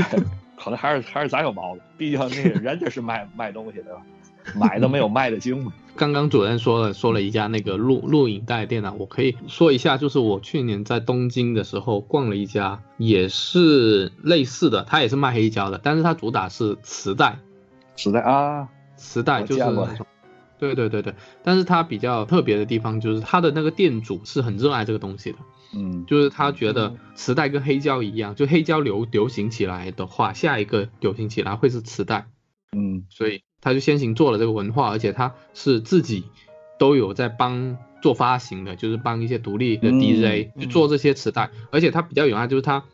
[0.56, 3.96] 可能还是还是咱有毛病，毕竟那个人家是卖卖东西的，
[4.54, 5.72] 买的没有卖的精嘛。
[5.94, 17.38] 刚刚主任说了说了一家那个录录影带店啊，我可以说一下，就是我去年在东京的时候逛了一家，也是类似的，它也是卖黑胶的，但是它主打是磁带，
[18.02, 20.06] 实在啊，磁带就是那种，
[20.58, 25.38] 对对对对，但是它比较特别的地方就是它的那个店主是很热爱这个东西的，
[25.74, 26.04] 嗯。
[26.06, 26.98] 就是他觉得嗯。
[27.14, 32.26] 磁带跟黑胶一样，就黑胶流流行起来的话，下一个流行起来会是磁带，
[32.76, 33.04] 嗯。
[33.10, 36.24] 所以他就先行做了这个文化，而且他是自己
[36.78, 40.00] 都有在帮做发行的，就是帮一些独立的嗯。
[40.00, 42.84] DJ 去做这些磁带，而且他比较有爱，就是他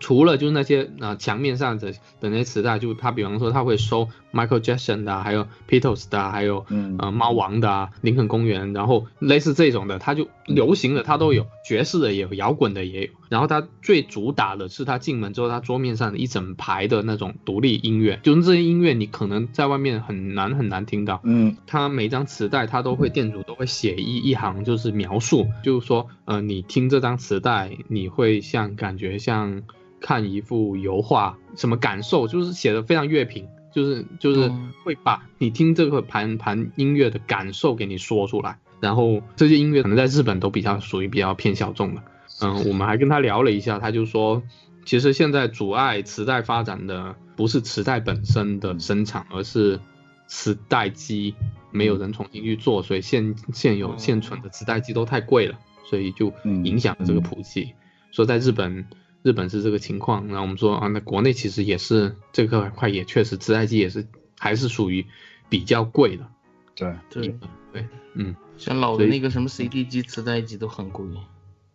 [0.00, 6.66] 除了就是那些呃墙面上的的那些磁带，就他比方说他会收 Michael Jackson 的，还有 Beatles 的，还有
[6.98, 13.08] 呃猫王的，林肯公园，然后类似这种的，他就流行的他都有，爵士的也有，摇滚的也有。
[13.34, 21.20] 然后他最主打的是他进门之后，他桌面上的一整排的那种独立音乐，就是这些音乐你可能在外面很难很难听到。
[21.24, 29.62] 嗯，他每张磁带他都会店主都会写一一行，就是描述，就是说呃你听这张磁带，你会像感觉像。
[30.00, 32.28] 看一幅油画，什么感受？
[32.28, 34.52] 就是写的非常乐评，就是就是
[34.84, 38.58] 会把你听这个盘盘音乐的感受给你说出来。
[38.80, 42.02] 然后这些音乐可能在日本都比较属于比较偏小众的。
[42.40, 44.42] 嗯，我们还跟他聊了一下，他就说，
[44.84, 49.80] 其实现在阻碍磁带发展的不是磁带本身的生产，而是
[50.26, 51.34] 磁带机
[51.70, 57.74] 没有人重新去做，所以现现有现存的磁带机都太贵了，所以就影响了这个普及。
[58.10, 58.86] 说在日本。
[59.24, 64.06] 日本是这个情况，然后我们说啊，那国内其实也是这个块也确实，磁带机也是
[64.38, 65.06] 还是属于
[65.48, 66.28] 比较贵的。
[66.74, 67.34] 对对
[67.72, 71.06] 对，嗯，像老的那个什么 CD 机、磁带机都很贵。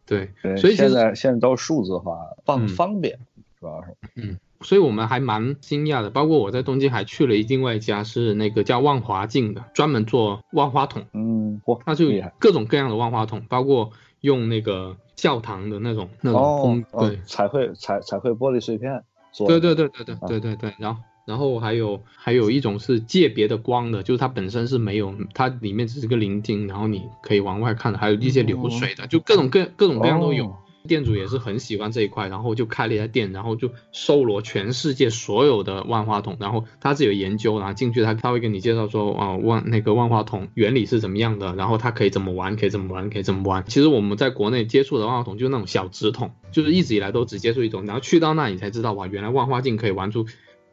[0.10, 3.20] 对，所以现在现在都数字化，方方便，
[3.60, 3.96] 主要是。
[4.16, 11.06] 嗯，所以我们还蛮惊讶的，包括我在东京还去了另外一家是那个叫万华镜的，专门做万花筒。
[11.14, 12.08] 嗯，哇，它就
[12.40, 13.92] 各种各样的万花筒，包括
[14.22, 14.98] 用那个。
[15.20, 19.04] 教堂的那种那种风，对彩绘彩彩绘玻璃碎片，
[19.38, 30.54] 对对对对对对对对，然后然后还有还有一种是借别的光的，就是它本身是没有，它里面只是个棱镜，然后你可以往外看的，还有一些流水的，就各种各各种各样都有。
[30.88, 43.66] 店主也是很喜欢这一块，然后就开了一家店，然后就搜罗全世界所有的万花筒，然后他自己有研究，然后进去他他会跟你介绍说啊万那个万花筒原理是怎么样的，然后它可以怎么玩，可以怎么玩，可以怎么玩。
[43.68, 50.26] 其实我们在国内接触的万花筒就是那种小直筒，就是一直以来都只接触一种，然后去到那里才知道哇，原来万花镜可以玩出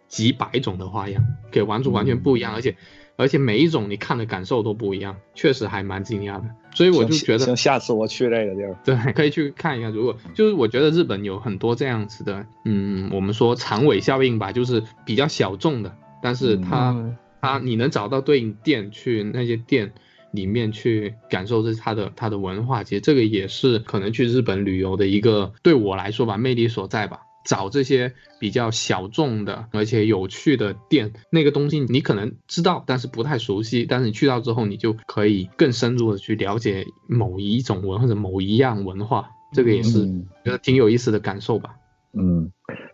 [0.09, 2.77] 几百种的花样，给玩出完全不一样，而且。
[3.19, 6.45] 而且每一种你看的感受都不一样，确实还蛮惊讶的。
[6.75, 9.89] 所以我就觉得，行，下次我去这个地儿，对，可以去看一下。
[9.89, 16.95] 如果就是我觉得日本有很多这样子的，嗯，我们说长尾效应吧，就是比较小众的，但是它
[17.41, 19.95] 它你能找到对应店去那些店
[20.31, 27.23] 里面去感受这是它的它的文化，其实这个也是可能去日本旅游的一个对我来说吧魅力所在吧。
[27.47, 33.87] 找这些比较小众的而且有趣的店，那个东西你可能知道，但是不太熟悉。
[33.87, 40.05] 但是你去到之后，你就可以更深入的去了解某一种文或者某一样文化，这个也是
[40.45, 41.77] 觉得挺有意思的感受吧。
[42.13, 42.51] 嗯，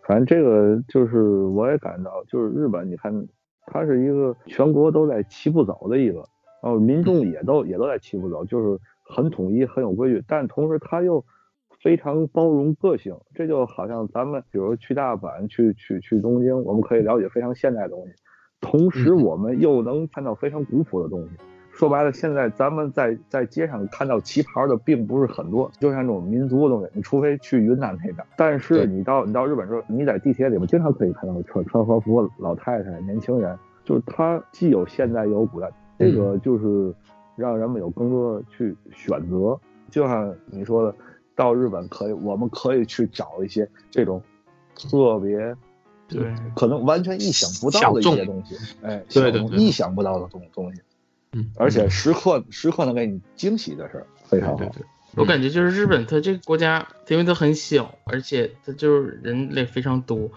[0.07, 3.11] 反正这个就是我也感到，就是日本，你看
[3.65, 6.19] 它是一个全国都在齐步走的一个，
[6.61, 11.25] 然后民众也都也都在齐步走，就是很统一、很有规矩，但同时它又。
[11.83, 18.13] 非常包容个性，这就好像咱们比如去大阪、去去去东京，我们可以了解非常现代的东西，
[18.61, 21.29] 同时我们又能看到非常古朴的东西。
[21.73, 28.25] 说白了，现在咱们在在街上看到旗袍的并不是很多，就像这种民族的东西，你除非去云南那边。
[28.37, 35.69] 但是你到你到日本之后，你在地铁里面经常可以看到穿穿和服老太太、年轻人，就是它既有现代又有古代，
[35.99, 36.95] 这个就是
[37.35, 39.59] 让人们有更多的去选择。
[39.89, 40.95] 就像你说的。
[41.35, 44.21] 到日本可以，我们可以去找一些这种
[44.75, 45.55] 特别，
[46.07, 50.81] 对，可能完全意想不到的一些东西，哎，对对，意想不到的东东西，
[51.31, 54.71] 嗯，而且时刻时刻能给你惊喜的事儿，非常好。
[55.15, 60.31] 我感觉就是日本，它这个国家因为它很小，而且它就是人类非常多，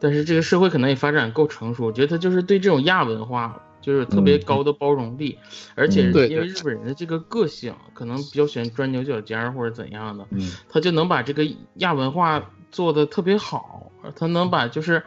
[0.00, 3.62] 但是这个社会可能也发展够成熟，我觉得它就是对这种亚文化。
[3.82, 5.36] 就是特别高的包容力，
[5.74, 10.24] 而且因为日本人的这个个性，可能比较喜欢钻牛角尖儿或者怎样的，
[10.70, 15.02] 他就能把这个亚文化做的特别好，他能把就是，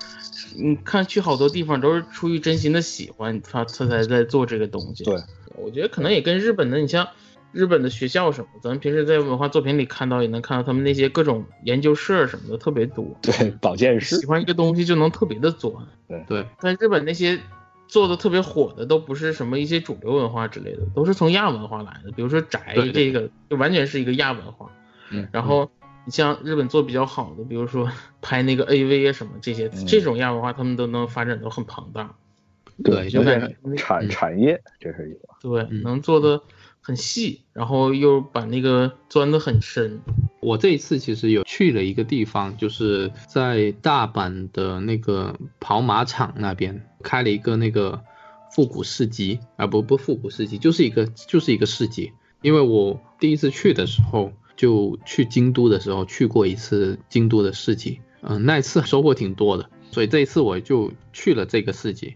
[0.56, 5.04] 你看去好多地方都是出于真心的喜欢他，他才在做这个东西。
[5.06, 5.16] 对，
[5.56, 7.08] 我觉得可能也跟日本的，你像
[7.52, 13.18] 日本的学校什么，咱们平时在文化作品里看到，也能看到他们那些各种研究社什么的特别多。
[13.22, 15.74] 对，保健室喜欢一个东西就能特别的钻。
[16.08, 17.40] 对对，但日本那些。
[17.88, 22.12] 做的特别火的都不是什么一些主流文化之类的，都是从亚文化来的。
[22.12, 24.71] 比如说宅这个，就完全是一个亚文化。
[25.12, 25.28] 嗯。
[25.32, 25.69] 然后
[26.06, 27.89] 你像日本做比较好的，比如说
[28.21, 32.15] 拍那个 AV 啊什么这些，这种亚文化他们都能发展到很庞大。
[32.84, 35.19] 对，就感觉产产业这是一个。
[35.41, 36.41] 对，能做的
[36.88, 40.00] 很细，然后又把那个钻得很深。
[40.39, 46.88] 我这一次其实有去了一个地方，就是在大阪的那个跑马场那边。
[47.02, 48.04] 开了一个那个
[48.52, 52.12] 复古市集啊，不不复古市集，就是一个就是一个市集。
[52.43, 62.15] 因为我第一次去的时候，就去京都的时候去过一次京都的市集，嗯，那一次收获挺多的，所以这一次我就去了这个市集。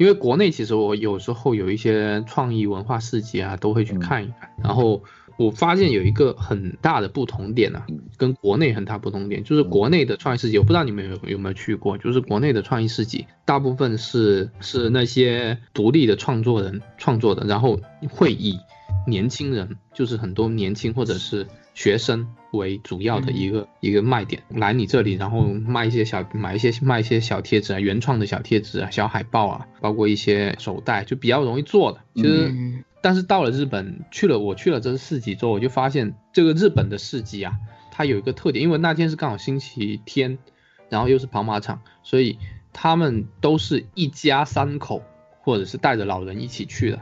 [0.00, 4.48] 因为国内其实我有时候有一些创意文化市集啊，都会去看一看。
[4.64, 5.02] 然后
[5.36, 7.86] 我发现有一个很大的不同点啊，
[8.16, 18.58] 跟国内很大不同点，就是国内的创意市集，我不知道你们有有没有去过，就是国内的创意市集，大部分是是那些独立的创作人创作的，然后会以
[19.06, 21.46] 年轻人，就是很多年轻或者是。
[21.80, 32.00] 学生为主要的一个一个卖点，来你这里，然后卖一些小买一些卖一些小贴纸啊，原创的小贴纸啊，小海报啊，包括一些手袋，就比较容易做的。
[32.14, 37.54] 其实，但是到了日本去了，我去了这市集之后，我就发现这个日本的市集啊，
[37.90, 40.36] 它有一个特点，因为那天是刚好星期天，
[40.90, 42.38] 然后又是跑马场，所以
[42.74, 45.02] 他们都是一家三口
[45.40, 47.00] 或者是带着老人一起去的，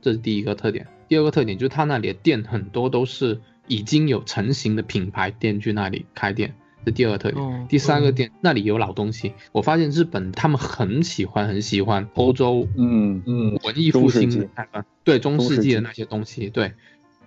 [0.00, 0.86] 这是第一个特点。
[1.08, 3.40] 第二个特点就是他那里的店很多都是。
[3.66, 7.68] 已经有成型的品牌店去那里开店，这第二个特点。
[7.68, 16.72] 第三个店那里有老东西，我发现日本他们很喜欢很喜欢欧洲，嗯嗯，文艺复兴的对中世纪的那些东西，对，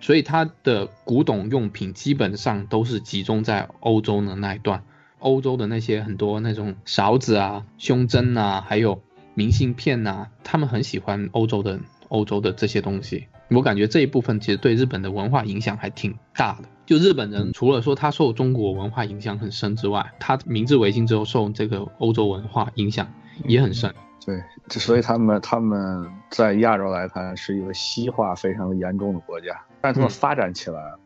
[0.00, 4.84] 所以它的古董用品基本上都是集中在欧洲的那一段，
[5.18, 9.02] 欧洲的那些很多那种勺子啊、胸针啊，还有
[9.34, 13.26] 明信片呐，他们很喜欢欧洲的欧洲的这些东西。
[13.48, 16.68] 我感觉这一部分其实对日本的文化影响还挺大的。
[16.84, 23.12] 就日本人除了说他受中国文化影响很深之外，他明治维新之后受这个欧洲文化影响
[23.44, 23.92] 也很深。
[24.24, 30.98] 对，所以他们他们在亚洲来看是一个西化非常严重的国家，但是他们发展起来了。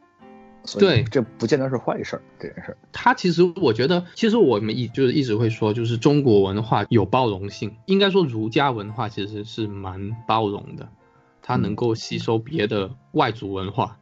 [0.78, 2.22] 对，这不见得是坏事儿。
[2.38, 10.86] 这件事儿，他其实我觉得，其实我们一就是一直会说，就是中国文化有包容性，应该说儒家文化其实是蛮包容的。
[11.50, 13.98] 它能够吸收别的外族文化，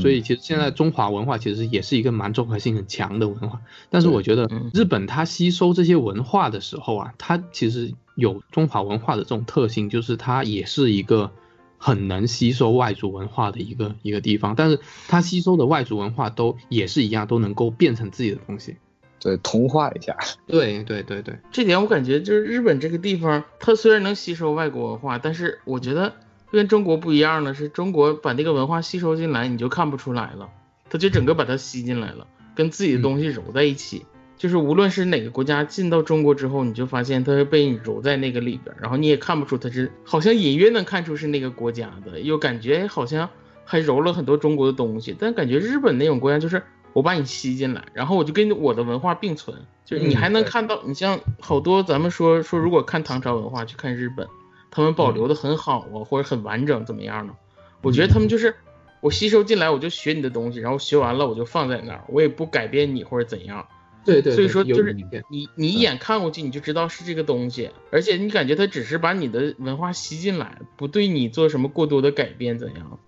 [0.00, 3.60] 所以其实现在中华文化其实也是一个蛮综合性很强的文化。
[3.90, 11.30] 但是我觉得日本它吸收这些文化的时候啊，它其实有中华文化的这种特性，就是它也是一个
[11.76, 14.54] 很能吸收外族文化的一个一个地方。
[14.54, 18.76] 但是它吸收的外族文化都也是一样，都能够变成自己的东西，
[19.20, 20.16] 对，同化一下。
[20.48, 26.14] 对对对对，这点我感觉就是日本这个地方，它虽然能吸收外国文化，但是我觉得。
[26.50, 30.48] 跟中国不一样的是，中国把那个文化吸收进来，你就看不出来了，
[30.88, 34.06] 他就整个把它吸进来了，跟自己的东西揉在一起。
[34.38, 43.28] 就是无论是哪个国家进到中国之后，你就发现它被你揉在那个里边，然后你也看不出它是，好像隐约能看出是那个国家的，又感觉好像
[43.64, 45.14] 还揉了很多中国的东西。
[45.18, 54.26] 但感觉日本那种国家就是我把你吸进来，然后我就跟我的文化并存，就是你还能看到，你像好多咱们说说，如果看唐朝文化去看日本。
[54.70, 57.34] 他们保留的很好啊，或者很完整，怎么样呢？
[57.82, 58.54] 我觉得他们就是
[59.00, 63.66] 我吸收进来，我就学你的东西，然后学完了我就放在那儿，我也不改变你或者怎样。
[64.04, 64.34] 对对。
[64.34, 72.98] 所以说就是你你一眼看过去你就知道是这个东西，而且你感觉他只是把你的文化吸进来，不对你做什么过多的改变怎样？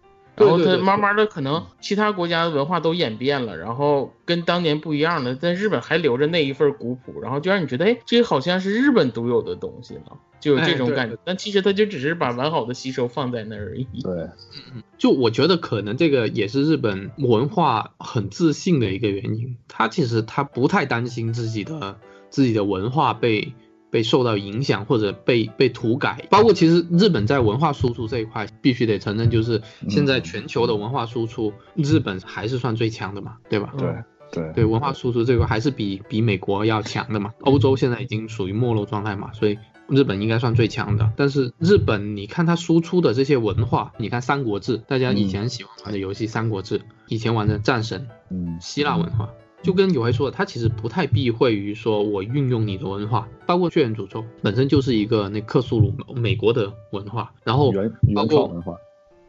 [0.40, 10.18] 然后他慢慢的可能其他国家的文化都演变了，然后跟当年不一样了，在日本还留着那一份古朴，然后就让你觉得哎，这个好像是日本独有的东西了。
[10.40, 13.86] 就有这种感觉，但其实他就只是把完好的吸收放在那儿而已。
[14.02, 14.26] 对，
[14.96, 19.58] 就我觉得可能这个也是日本文化很自信的一个原因。
[19.68, 21.98] 他其实他不太担心自己的
[22.30, 23.52] 自己的文化被
[23.90, 26.26] 被受到影响或者被被涂改。
[26.30, 33.72] 包括其实日本在文化输出这一块，必须得承认，就是现在全球的文化输出，日本还是算最强的嘛，对吧？
[33.76, 33.88] 对
[34.32, 37.32] 对对，文化输出这块还是比比美国要强的嘛。
[37.40, 39.58] 欧洲现在已经属于没落状态嘛，所以。
[39.92, 49.30] 日本应该算最强的，但是日本，你看它输出的这些文化，你看《三国志》，大家以前喜欢玩的游戏《三国志》，以前玩的战神，嗯，希腊文化，
[49.62, 57.72] 就跟有回说，的，他其实不太避讳于说我运用你的文化，包括《血缘诅咒》本身就是一个那克苏鲁美国的文化，然后
[58.14, 58.76] 包括文化，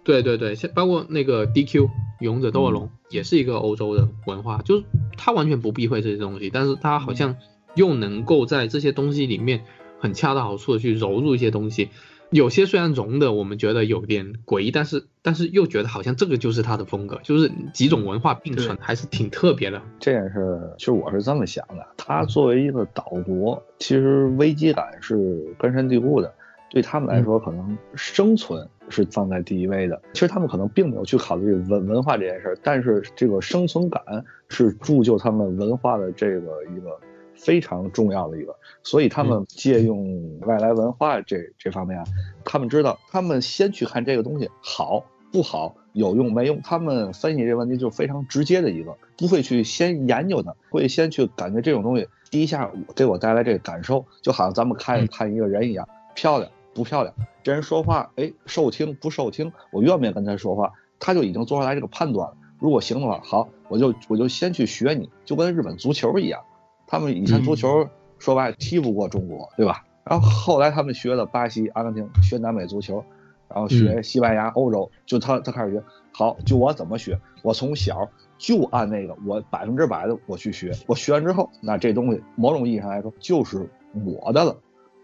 [0.03, 4.83] 对对对，像包括那个 DQ 勇者斗恶龙也是一个欧洲的文化，就是
[5.17, 7.35] 他完全不避讳这些东西，但是他好像
[7.75, 9.63] 又能够在这些东西里面。
[10.03, 11.89] 很恰到好处的去揉入一些东西，
[12.31, 19.81] 有些虽然融的我们觉得有点诡异，但是但是又觉得好像这个就是他的风格，就是几种文化并存，还是挺特别的。
[19.99, 26.33] 这件事其实我是这么想的，他作为一个岛国，其实危机感是根深蒂固的，
[26.69, 30.01] 对他们来说，可能生存是放在第一位的。
[30.13, 34.01] 其实他们可能并没有去考虑文文化这件事，但是这个生存感
[34.47, 36.97] 是铸就他们文化的这个一个。
[37.43, 42.05] 非常重要的一个，所以他们借用外来文化这这方面啊，
[42.45, 57.13] 他们知道，他们先去看这个东西好，不好、有用没用，他们分析这问题就非常直接的一个，不会去先研究它，会先去感觉这种东西第一下给我带来这个感受，就好像咱们看看一个人一样，漂亮不漂亮，
[57.43, 62.37] 这人说话哎受听不受听，我愿不愿意跟他说话，他就已经做出来这个判断了。
[62.59, 66.39] 如果行的话，好，我就我就先去学你，就跟日本足球一样，
[66.91, 67.87] 他们以前足球
[68.19, 69.81] 说白了踢不过中国，对吧？
[70.03, 73.01] 然后后来他们学了巴西、阿根廷，学南美足球，
[73.47, 75.81] 然后学西班牙、欧洲，就他他开始学。
[76.11, 78.05] 好，就我怎么学，我从小
[78.37, 80.73] 就按那个，我百分之百的我去学。
[80.85, 84.53] 我学完之后，那这东西某种意义上来说就是我的了。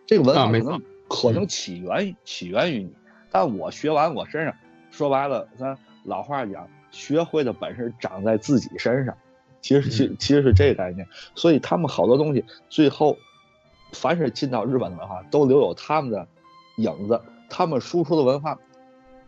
[0.06, 2.92] 这个文化可能可能起源起源于你，
[3.32, 4.54] 但我学完我身上，
[4.92, 6.68] 说白了，咱老话讲。
[6.92, 9.16] 学会的本事长在自己身上，
[9.62, 11.08] 其实其其实是这个概念。
[11.36, 13.18] 所以他们好多东西最后，
[13.94, 16.28] 凡是进到日本的文化，都留有他们的
[16.78, 17.20] 影子。
[17.50, 18.60] 他们输出的文化，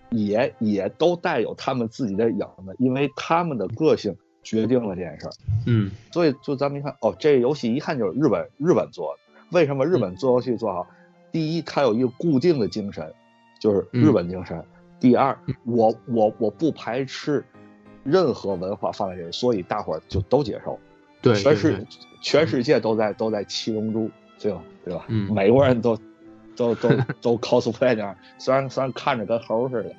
[0.10, 4.14] 也也都带有他们自己的影子，因为他们的个性
[4.44, 5.32] 决定了这件事儿。
[5.66, 9.20] 嗯，所以就咱们一看，哦，这个游戏一看就是日本日本做的。
[9.52, 10.86] 为什么日本做游戏做好？
[11.32, 13.14] 第一，它有一个固定的精神，
[13.60, 14.62] 就是日本精神。
[15.00, 17.46] 第二，我我我不排斥
[18.10, 20.80] 任何文化放在这里，所以大伙儿就都接受。
[21.22, 21.86] 对，全世
[22.22, 24.62] 全世界都在都在七龙珠，对吧？
[24.86, 25.06] 对吧？
[25.08, 25.98] 嗯，美国人都
[26.56, 26.90] 都都
[27.22, 29.92] 都 cosplay 那样，虽然虽然看着跟猴似的，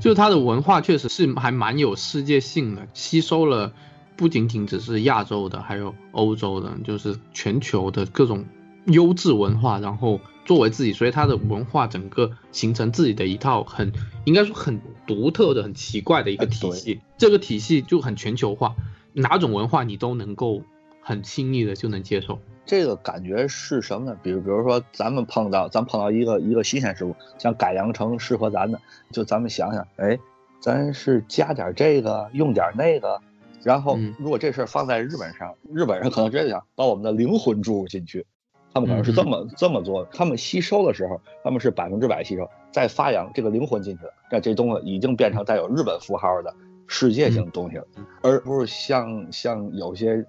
[0.00, 3.72] 就是它的文化确实是还蛮有世界性的，吸收了
[4.16, 8.44] 不仅仅只是亚洲的，还有欧洲的，就是全球的各种
[8.88, 10.20] 优质文化，然后。
[10.48, 13.92] 作为自己，所以他的文化整个形成自己的一套很，
[14.24, 17.02] 应该说很独特的、很奇怪的一个体系。
[17.18, 18.74] 这个体系就很全球化，
[19.12, 20.62] 哪种文化你都能够
[21.02, 22.38] 很轻易的就能接受。
[22.64, 24.18] 这个感觉是什么呢？
[24.22, 28.80] 比如，比如说咱们碰到，咱碰到一个一个新鲜事物，想改良成适合咱的，
[29.12, 30.18] 就咱们想想，哎，
[30.62, 33.20] 咱是加点这个，用点那个，
[33.62, 38.24] 然后如果这事儿放在日本上，日本人可能直接想把我们的灵魂注入进去。
[38.72, 46.54] 他们可能是这么这么做的，他们吸收的时候，他们是百分之百吸收，再发扬这个灵魂进去了，那这东西已经变成带有日本符号的
[46.86, 47.84] 世界性东西了，
[48.22, 50.24] 而不是像像有些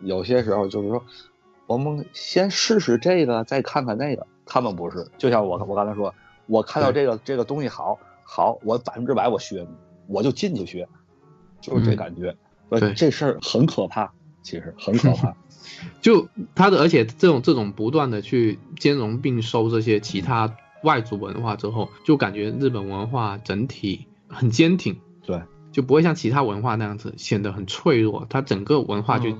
[0.00, 1.02] 有些时候就是说，
[1.66, 4.26] 我们先试试这个，再看看那个。
[4.44, 6.12] 他们不是，就像我我刚才说，
[6.46, 9.64] 我看到这个这个东西好，好，我百分之百我学，
[10.08, 10.86] 我就进去学，
[11.60, 12.36] 就是这感觉。
[12.68, 14.12] 对，这事儿很可怕，
[14.42, 15.34] 其实很可怕。
[16.02, 25.40] 就他的，而且这种这种不断的去兼容并收这些其他外族文化之后，就感觉日本文化整体很坚挺，对，
[25.70, 28.26] 就不会像其他文化那样子显得很脆弱。
[28.28, 29.30] 它整个文化就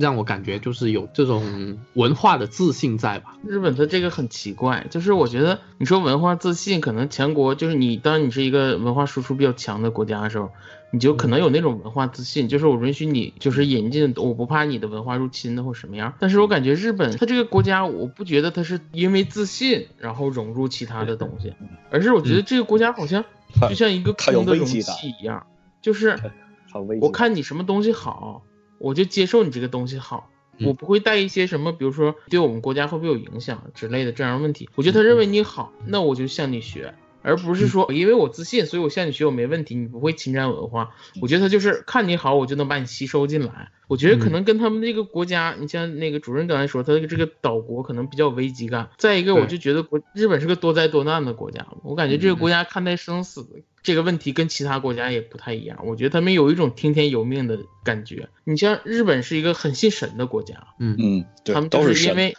[0.00, 3.36] 让我感觉就是有这种文化的自信在吧？
[3.46, 10.50] 日本的这个很奇怪，就是我觉得你说文化自信，可能强国就是你，当你是一个文化输出比较强的国家的时候。
[10.94, 16.12] 你就可能有那种文化自信，就是我允许你就是引进，我不怕你的文化入侵的或什么样。
[16.20, 21.54] 但是我感觉日本它这个国家，我不觉得它是因为自信然后融入其他的东西，
[21.90, 23.24] 而是我觉得这个国家好像
[23.70, 24.82] 就像一个空的容器
[25.18, 25.46] 一样，
[25.80, 26.18] 就是
[27.00, 28.42] 我看你什么东西好，
[28.82, 30.28] 我就接受你这个东西好，
[30.60, 34.68] 我不会带一些什么，比如说对我们国家会不会有影响之类的这样的问题。
[34.74, 36.92] 我觉得他认为你好，那我就向你学。
[37.22, 40.90] 而不是说因为我自信，所以我向你学我没问题，你不会侵占文化。
[41.20, 43.70] 我觉得他就是看你好，我就能把你吸收进来。
[43.88, 48.88] 我觉得可能跟他们那个国家，你像那个主任刚才说，他这个岛国可能比较危机感。
[48.96, 53.46] 再一个，我就觉得国日本是个多灾多难的国家，我感觉这个国家看待生死
[53.82, 55.78] 这个问题跟其他国家也不太一样。
[55.84, 58.28] 我觉得他们有一种听天由命的感觉。
[58.44, 62.34] 你像日本是一个很信神的国家，嗯嗯，他们都是因为。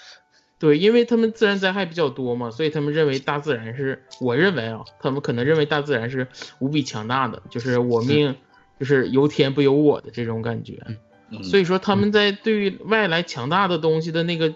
[0.63, 6.25] 对，因为他们自然灾害比较多嘛，所以他们认为大自然是，我认为啊，他们可能认为大自然是
[6.59, 8.33] 无比强大的，就是我命，
[8.79, 10.81] 就是由天不由我的这种感觉。
[11.43, 14.53] 所以说他们在对于外来强大的东西的那个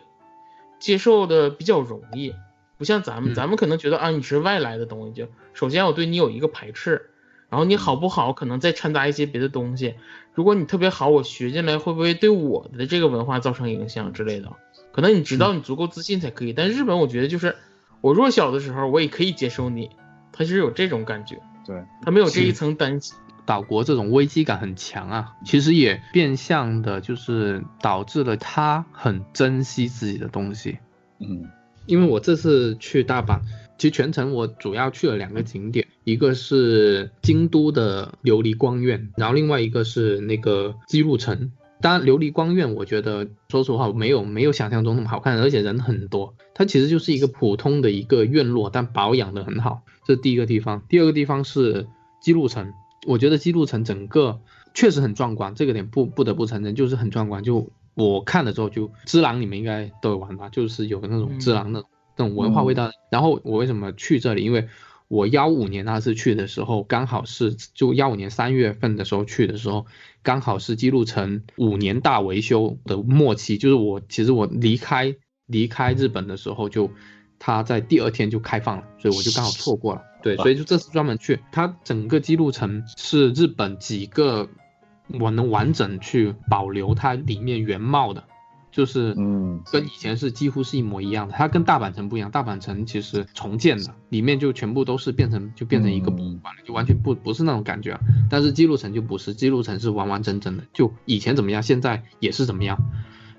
[0.80, 2.34] 接受的比较容易，
[2.78, 7.10] 不像咱们，咱们可能觉得啊，你是外来的东西，就首先我对你有一个排斥，
[7.49, 9.95] 然后你好不好，可能再掺杂一些别的东西。
[10.34, 14.53] 如果你特别好，我学进来会不会对我的这个文化造成影响之类的？
[14.98, 17.56] 可能你直到你足够自信才可以，但日本我觉得就是
[18.02, 19.91] 我弱小的时候我也可以接受你，
[20.32, 23.16] 他是有这种感觉，对他没有这一层担心。
[23.45, 30.80] 岛国这种危机感很强啊，其实也变相的就是导致了他很珍惜自己的东西。
[31.20, 31.48] 嗯，
[31.86, 33.41] 因为我这次去大阪，
[33.78, 41.52] 其实全程我主要去了两个景点，一个是京都的琉璃光院，然后另外一个是那个姬路城。
[41.80, 46.34] 当然，琉璃光院我觉得，说实话没有没有想象中那么好看，而且人很多。
[46.55, 50.82] 它其实就是一个普通的一个院落，但保养的很好，这是第一个地方。
[50.89, 51.88] 第二个地方是
[52.19, 52.73] 基路城，
[53.05, 54.39] 我觉得基路城整个
[54.73, 57.43] 确实很壮观，这个点不不得不承认，就是很壮观。
[57.43, 61.84] 就我看了之后，就只狼你们应该都有玩吧，就是有那种只狼的
[62.17, 62.89] 那种文化味道。
[63.11, 64.43] 然后我为什么去这里？
[64.43, 64.67] 因为
[65.07, 69.86] 我幺五年那次去的时候，刚好是就幺五年三月份的时候去的时候，
[70.28, 73.57] 刚好是记录成五年大维修的末期。
[73.57, 75.15] 就是我其实我离开
[75.45, 76.91] 离开日本的时候，就
[77.39, 80.01] 它在第二天就开放了，所以我就刚好错过了。
[80.21, 84.49] 对，所以就这次专门去，它整个记录城是日本几个
[85.17, 88.25] 我能完整去保留它里面原貌的。
[88.78, 91.34] 就是嗯，跟以前是几乎是一模一样的。
[91.36, 97.99] 它跟大阪城不一样，大阪城其实重建的，里面就全部都是变成就变成一个博物馆了，就完全不不是那种感觉。
[98.30, 102.78] 但是记录城就不是，记录城是完完整整的，就以前怎么样，现在也是怎么样。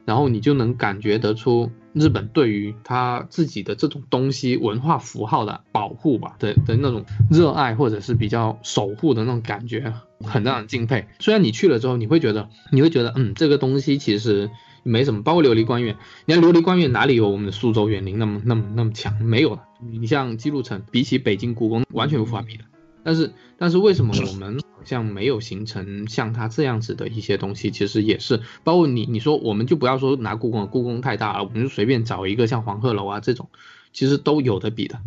[0.07, 9.93] 然后你就能感觉得出日本对于他自己的这种东西文化符号的保护吧的的那种热爱，或者是比较守护的那种感觉，
[10.25, 11.07] 很让人敬佩。
[11.21, 14.51] 虽然你去了之后，你会觉得你会觉得嗯，这个东西其实。
[14.89, 15.97] 没什么，包括琉璃官院。
[16.25, 19.15] 你看琉璃官院哪里有我们的苏州园林那么那么那么强？
[19.23, 19.63] 没有的。
[19.93, 22.65] 你像记录城，比起北京故宫完全无法比的。
[23.05, 27.71] 但是但是为什么我们好像没有形成像它这样子的一些东西？
[27.71, 33.49] 其实也是，包括你你说我们就不要说拿故宫，故宫太大了，我们就随便找一个像黄鹤楼啊这种，
[33.93, 34.99] 其实都有的比的。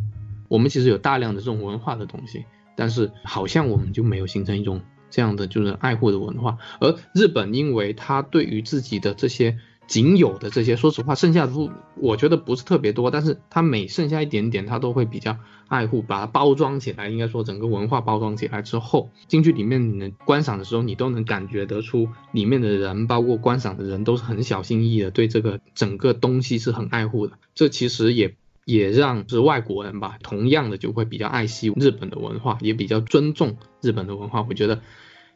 [0.47, 4.81] 我们其实有大量的这种文化的东西，但是好像我们就没有形成一种。
[5.13, 9.57] 这样的就是爱护的文化，而日本因为它对于自己的这些
[9.87, 17.09] 仅有的这些，说实话，剩下的不，我觉得不是特别多，但是它每剩下一点点，它都会比较爱护，把它包装起来。
[17.09, 27.37] 应该说整个文化包装起来之后，进去里面你能观赏的时候，你都能感觉得出里面的人，包括观赏的人都是很小心翼翼的，对这个整个东西是很爱护的。
[27.55, 28.35] 这其实也。
[28.63, 34.45] 也让是外国人吧，同样的就会比较爱惜日本的文化，也比较尊重日本的文化。
[34.47, 34.81] 我觉得，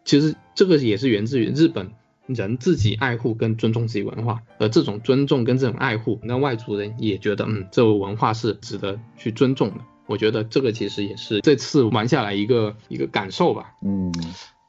[0.06, 1.92] 其实这个也是源自于日本
[2.28, 9.76] 人自己爱护跟尊重自己文化，而这种尊重跟这种爱护，那外族人也觉得，嗯，这个文化是值得去尊重的。
[10.08, 13.74] 我觉得这个其实也是这次玩下来一个 一个感受吧。
[13.82, 14.14] 嗯，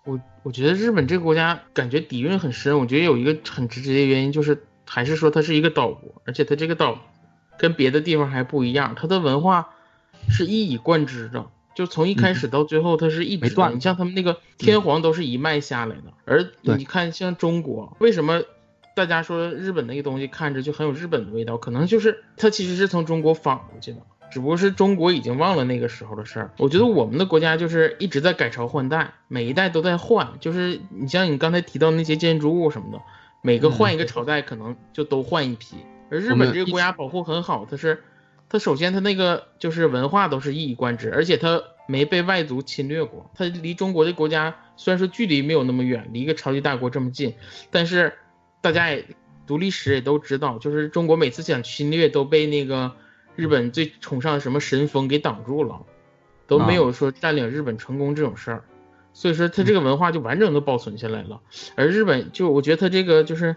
[0.05, 2.79] 我我觉得日本这个国家感觉底蕴很深。
[2.79, 6.99] 我觉得有一个很直接的原因就是，还是说它是一个岛国，而且它这个岛。
[7.59, 9.71] 跟别的地方还不一样，它的文化
[10.29, 11.47] 是一以贯之的，
[11.77, 13.77] 就从一开始到最后，它是一直断。
[13.77, 18.43] 你像他们那个天皇都是一脉下来的，而你看像中国，为什么
[18.97, 21.59] 大家说日本那个东西看着就很有日本的味道？
[21.59, 23.99] 可能就是它其实是从中国仿过去的，
[24.33, 26.51] 只不过是中国已经忘了那个时候的事儿。
[26.57, 33.03] 我觉得我们的国家就是一直在改朝换代，每一代都在换，就是你像你刚才提到那些建筑物什么的，
[33.43, 35.77] 每个换一个朝代，可能就都换一批。
[36.09, 38.03] 而日本这个国家保护很好，它是，
[38.49, 43.29] 它首先他那个就是文化都是一以贯之，而且他没被外族侵略过。
[43.35, 47.35] 他离中国的国家虽然说距离没有那么远，离一个超级大国这么近，
[47.73, 48.13] 但是
[48.61, 49.05] 大家也
[49.49, 52.93] 读历史也都知道，就是中国每次想侵略都被那个
[53.35, 55.81] 日本最崇尚的什么神风给挡住了，
[56.47, 58.65] 都没有说占领日本成功这种事儿。
[59.13, 61.41] 所以说他这个文化就完整的保存下来了。
[61.75, 63.57] 而日本就我觉得他这个就是。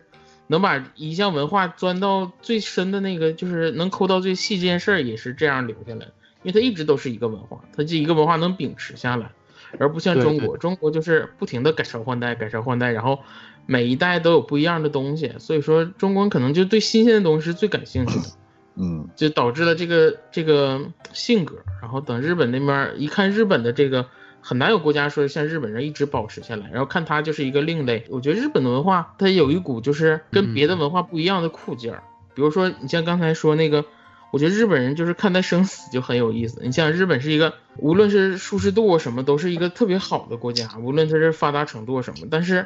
[0.51, 6.13] 能把一项文化钻到最深的那个，就是能抠到最细这件事儿，也是这样留下来的。
[6.41, 9.31] 因为它一直都是一个文化，它这一个文化能秉持下来，
[9.77, 13.19] 而不像中国，中国就是不停的改朝换代，改朝换代，然后
[13.67, 15.35] 每一代都有不一样的东西。
[15.37, 18.25] 所以说，中国人可能就对新鲜的东西是最感兴趣的，
[18.75, 20.81] 嗯，就导致了这个这个
[21.13, 21.57] 性格。
[21.79, 24.07] 然后等日本那边一看日本的这个。
[24.41, 28.05] 很难有国家说像日本人一直保持下来，然后看他就是一个另类。
[28.09, 32.03] 我觉得日本的文化它有一股就是跟别的文化不一样的酷劲儿。
[32.33, 33.83] 比如说你像刚才说那个，
[34.31, 36.61] 我觉得日本人就是看待生死就很有意思。
[36.63, 42.65] 你像日本是一个无论是舒适度什么都是一个特别好的国家，无论它是发达程度什么，但是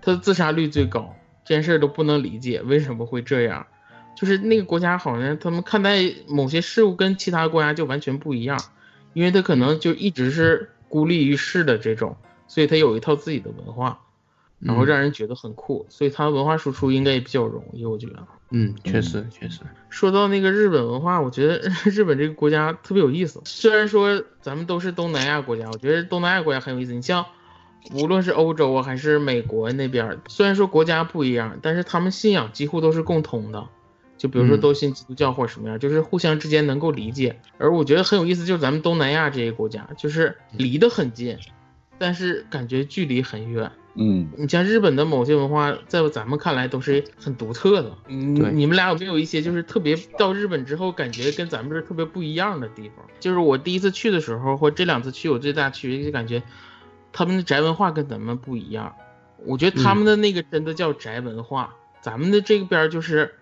[0.00, 3.66] 它的自杀率最高，这件事都不能理解为什么会这样。
[4.14, 5.98] 就是那个国家好像他们看待
[6.28, 8.60] 某些事物跟其他国家就完全不一样，
[9.14, 10.70] 因为他可能就一直是。
[10.92, 13.98] 孤立于世的这种，所以他有一套自己的文化，
[14.58, 18.26] 然后让人觉得很酷，所以他文化输出应该也比较容易，我觉得。
[18.50, 19.60] 嗯，确实确实。
[19.88, 23.40] 说到那个日本文化，我觉得 日本这个国家特别有意思。
[23.46, 26.92] 虽然说咱们都是东南亚国家，我觉得东南亚国家很有意思。
[26.92, 27.24] 你像
[27.94, 33.66] 无论是欧洲啊还是美国那边，虽然说国家不一样，但是他们信仰几乎都是共通的。
[34.22, 37.40] 就比如说都信基督教或者什么样，就是互相之间能够理解。
[37.58, 41.36] 而我觉得很有意思，就是咱们东南亚这些国家，就是离得很近，
[41.98, 43.72] 但是感觉距离很远。
[43.94, 47.92] 嗯，你像日本的某些文化，在咱们看来都是很独特的。
[48.06, 53.04] 嗯你们俩有没有一些就是特别到日本之后感觉跟咱们这特别不一样的地方？
[53.18, 56.40] 就是我第一次去的时候，或这两次去我最大区别就感觉
[57.12, 58.94] 他们的宅文化跟咱们不一样。
[59.44, 63.34] 我觉得他们的那个真的叫宅文化，咱们的这边就是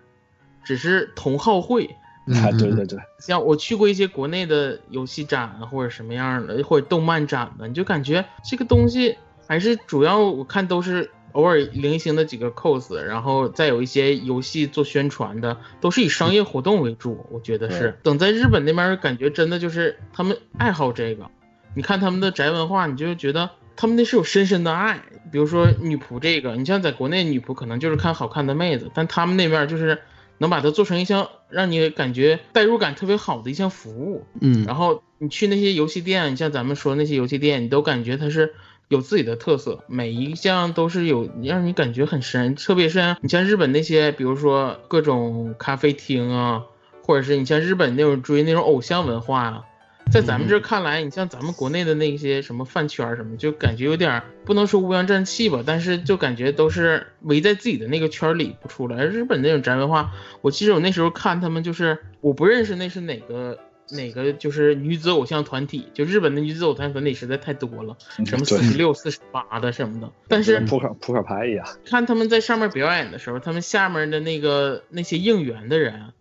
[0.65, 1.97] 只是同好会。
[2.27, 9.17] 啊，对对对，像我去过一些国内的游戏展啊或者什么样的，或者动漫展的，你就感觉这个东西
[9.49, 17.27] 还是主要我看都是偶尔零星的几个 cos，然后再有一些游戏做宣传的，都是以商业活动为主。
[17.33, 21.29] 我觉得是，等在日本那边感觉真的就是他们爱好这个，
[21.75, 25.01] 你看他们的宅文化，你就觉得他们那是有深深的爱。
[25.33, 29.99] 比如说女仆这个，你像在国内女仆可能就是看好看的妹子，但他们那边就是。
[30.41, 38.55] 能把它做成一项让你感觉代入感特别好的一项服务，嗯，然后你去那些游戏店，像咱们说那些游戏店，你都感觉它是
[38.88, 46.62] 有自己的特色，每一项都是有让你感觉很深，特别是你像日本那些，比如说各种咖啡厅啊，
[47.03, 49.64] 或者是你像日本那种追那种偶像文化啊。
[50.11, 59.05] 在咱们这看来，你像咱们国内的那些什么饭圈什么，就感觉有点不能说乌烟瘴气吧，但是就感觉都是围在自己的那个圈里不出来。
[59.05, 60.11] 日本那种宅文化，
[60.43, 63.59] 我记得我那时候看他们，就是我不认识那是哪个
[63.93, 67.97] 哪个就是女子偶像团体，就日本的女子偶像团体实在太多了，
[68.27, 70.11] 什么四十六、四十八的什么的。
[70.27, 76.13] 但是扑克扑克牌一样，看他们在上面表演的时候，他们下面的那个那些应援的人。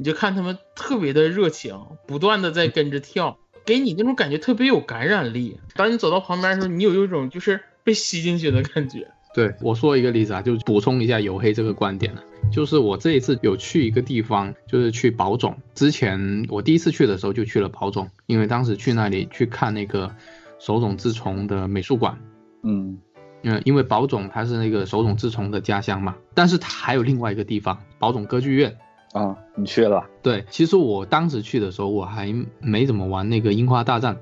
[0.00, 3.36] 你就看他们特别的热情，不断的在跟着跳，
[3.66, 5.60] 给你那种感觉特别有感染力。
[5.74, 9.06] 当你走到旁边的时候，你有一种就是被吸进去的感觉。
[9.34, 12.24] 对我说一个例子啊，就补充一下黝黑这个观点了。
[12.50, 15.54] 就是我这一次有去一个地方，就是去宝冢。
[15.74, 20.10] 之前我第一次去的时候就去了宝冢，因为当时去那里去看那个
[20.58, 22.18] 手冢治虫的美术馆。
[22.62, 22.98] 嗯，
[23.42, 28.74] 嗯，因为宝冢它是那个手冢治虫的家乡嘛，但是它还有另外一个地方，宝冢歌剧院。
[29.12, 30.08] 啊，你去了？
[30.22, 34.20] 对，其实我当时去的时候，我还没怎么玩那个樱花大战。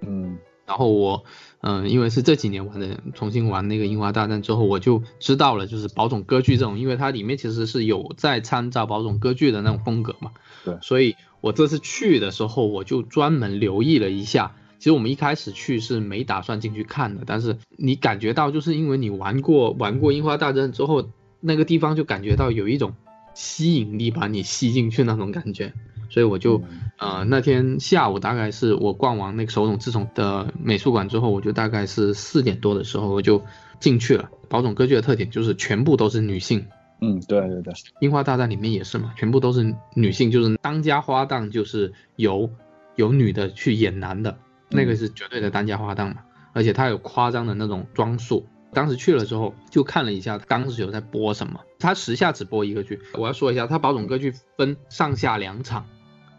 [0.00, 1.24] 嗯，然后我，
[1.60, 10.30] 嗯，因为是这几年玩的，重新玩那个樱花大战之后，我就知道了，就是宝冢歌剧这种，因为它里面其实是有在参照宝冢歌剧的那种风格嘛。
[10.64, 14.54] 对，所以我这次去的时候，我就专门留意了一下。
[14.78, 21.08] 其实我们一开始去是没打算进去看的，但是你感觉到，就是因为你玩过玩过樱花大战之后，
[21.40, 22.94] 那个地方就感觉到有一种。
[23.36, 25.74] 吸引力把你吸进去那种感觉，
[26.08, 26.62] 所以我就，
[26.96, 33.44] 呃，那天下午大概是我逛完那个手冢治虫的美术馆之后，我就大概是四点多的时候我就
[33.78, 34.30] 进去了。
[34.48, 36.66] 宝冢歌剧的特点就是全部都是女性，
[37.02, 42.48] 嗯，对对对，樱花大战里面也是嘛，全部都是女性，就是当家花旦就是由
[42.94, 44.38] 由女的去演男的，
[44.70, 46.22] 那个是绝对的当家花旦嘛，
[46.54, 48.46] 而且它有夸张的那种装束。
[48.76, 51.60] 当时去了之后，就看了一下当时有在播什么。
[51.78, 55.86] 他时下只播一个剧，我要说一下，他宝冢歌剧分上下两场，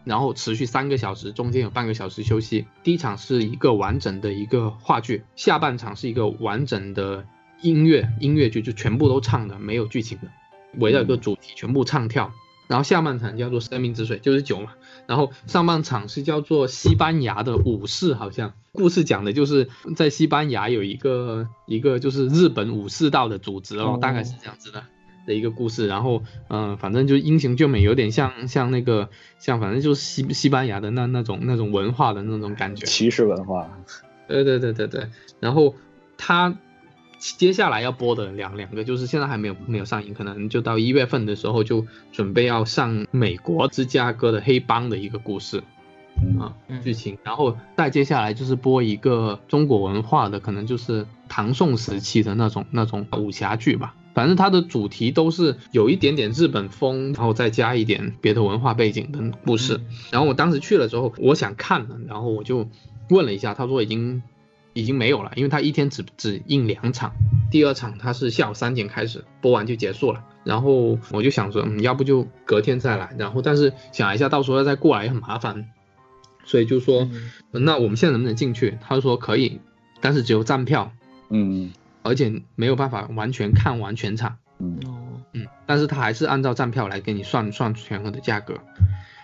[0.04, 2.68] 然后持续三个小时，中间有半个小时休息。
[2.84, 7.26] 第一场是一个完整的一个话剧，下半场是一个完整的
[7.64, 10.28] 音乐音乐剧，就全部都唱的，没有剧情的，
[10.76, 12.32] 围绕一个主题全部唱跳。
[12.68, 14.74] 然后下半场叫做生命之水，就是酒嘛。
[15.08, 24.84] 然后上半场是叫做西班牙的武士，好像故事讲的就是在西班牙有一个一个就是日本武士道的组织哦，大概是这样子的
[25.26, 25.88] 的一个故事。
[25.88, 33.68] 然后嗯，反正就英雄救美，有点像像那个像反正就是西西班牙的那那种那种文化的那种感觉，骑士文化。
[34.28, 35.08] 对对对对对。
[35.40, 35.74] 然后
[36.18, 36.58] 他。
[37.20, 45.64] 接下来要播的两两个就是现在还没有没有上映，可能就到一月份的时候就准备要上美国芝加哥的黑帮的一个故事
[46.40, 46.54] 啊
[46.84, 59.82] 剧情，然后再接下来就是播一个中国文化的，可能就是唐宋时期的那种那种武侠剧吧，反正它的主题都是有一点点日本风，然后再加一点别的文化背景的故事。
[60.12, 62.70] 然后我当时去了之后，我想看了，然后我就
[63.10, 64.22] 问了一下，他说已经。
[64.78, 67.12] 已经没有了，因为他一天只只印两场，
[67.50, 70.24] 第二场他是下午三点开始播完就结束了。
[70.44, 73.16] 然后我就想说，嗯，要不就隔天再来。
[73.18, 75.66] 然后但是想一下，到时候再过来也很麻烦，
[76.46, 77.10] 所以就说，
[77.52, 78.78] 那我们现在能不能进去？
[78.80, 79.60] 他说可以，
[80.00, 80.92] 但是只有站票，
[81.30, 81.72] 嗯，
[82.04, 84.80] 而且没有办法完全看完全场，嗯
[85.34, 88.60] 嗯，但是他还是按照站票来给你算算全额的价格。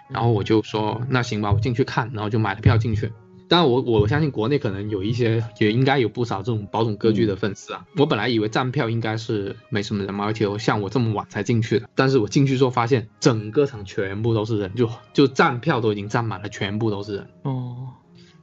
[0.10, 3.12] 然后我就说，那行吧，我进去看，然后就买了票进去。
[3.48, 7.86] 但我我相信国内可能有一些，也应该有不少这种保种歌剧的粉丝啊。
[7.98, 11.88] 我本来以为站票应该是没什么人嘛，而且我像我这么晚才进去的。
[11.94, 17.28] 但是我进去之后发现，整个场全部都是人，就就站票都已经站满了，全部都是人。
[17.44, 17.90] 哦，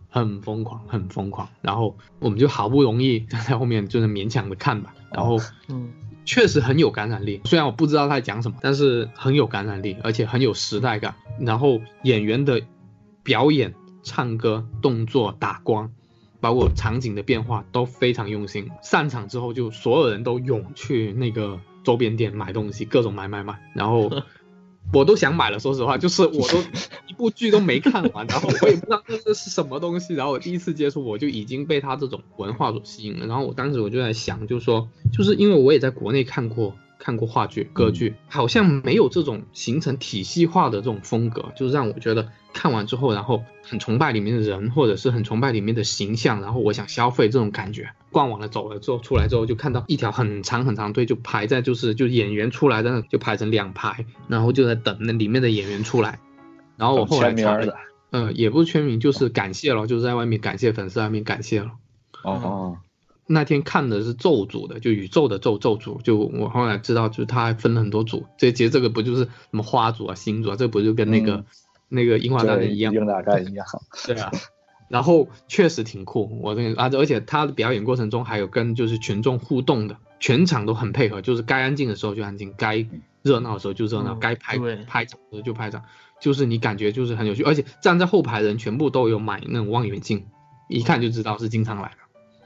[0.09, 1.49] 很疯狂，很疯狂。
[1.63, 4.95] 然后我们就好不容易在后面就是勉强的看吧。
[5.13, 5.39] 然后，
[5.69, 5.89] 嗯，
[6.25, 7.41] 确实很有感染力。
[7.47, 11.15] 虽然我不知道他在讲什么，但是很有感染力，而且很有时代感。
[11.41, 12.63] 然后演员的
[13.25, 13.75] 表演。
[14.03, 15.93] 唱歌、动作、打光，
[16.41, 18.71] 包括场景的变化都非常用心。
[18.83, 24.11] 散场之后，就所有人都涌去那个周边店买东西，各种买买买，然后。
[24.93, 26.59] 我都想买了，说实话，就是我都
[27.07, 33.27] 一部剧都没看完，然后我也不知道这这是什么东西，然后我第一次接触，我就已经被他这种文化所吸引了。
[33.27, 36.75] 然后我当时我就在想，就是说，就是因为我也在国内看过。
[37.03, 47.89] 看过话剧、歌剧，好像没有这种形成体系化的这种风格，就是让我觉得看完之后，然后很崇拜里面的人，或者是很崇拜里面的形象，然后我想消费这种感觉。
[48.11, 56.19] 逛完了走了之后，出来之后就看到一条很长很长队，就排在就是就演员出来的就排成两排，然后就在等那里面的演员出来。
[56.77, 57.59] 然后我后来查，
[58.11, 61.71] 呃，也不是签名，就是感谢了，就是在外面感谢粉丝，外面感谢了。
[62.25, 62.79] 哦。
[63.33, 68.27] 那天看的是咒组的，就宇宙的咒咒组，就我后来知道，就是他还分了很多组。
[68.37, 71.45] 这其实这个不就是什么花组啊、星组啊，这不就跟那个
[71.91, 72.95] 那个樱花大战一样？
[72.95, 73.67] 樱花大战一样。
[74.07, 74.31] 对啊，
[74.89, 82.87] 然后确实挺酷，我这啊，而且他的表演过程中还有跟就是群众互动的，全场都很配合，就是该安静的时候就安静，该
[83.23, 85.83] 热闹的时候就热闹，该拍拍掌的时候就拍掌，
[86.21, 90.25] 就是你感觉就是很有趣，而且站在后排的人全部都有买那种望远镜，
[90.69, 91.97] 一看就知道是经常来的。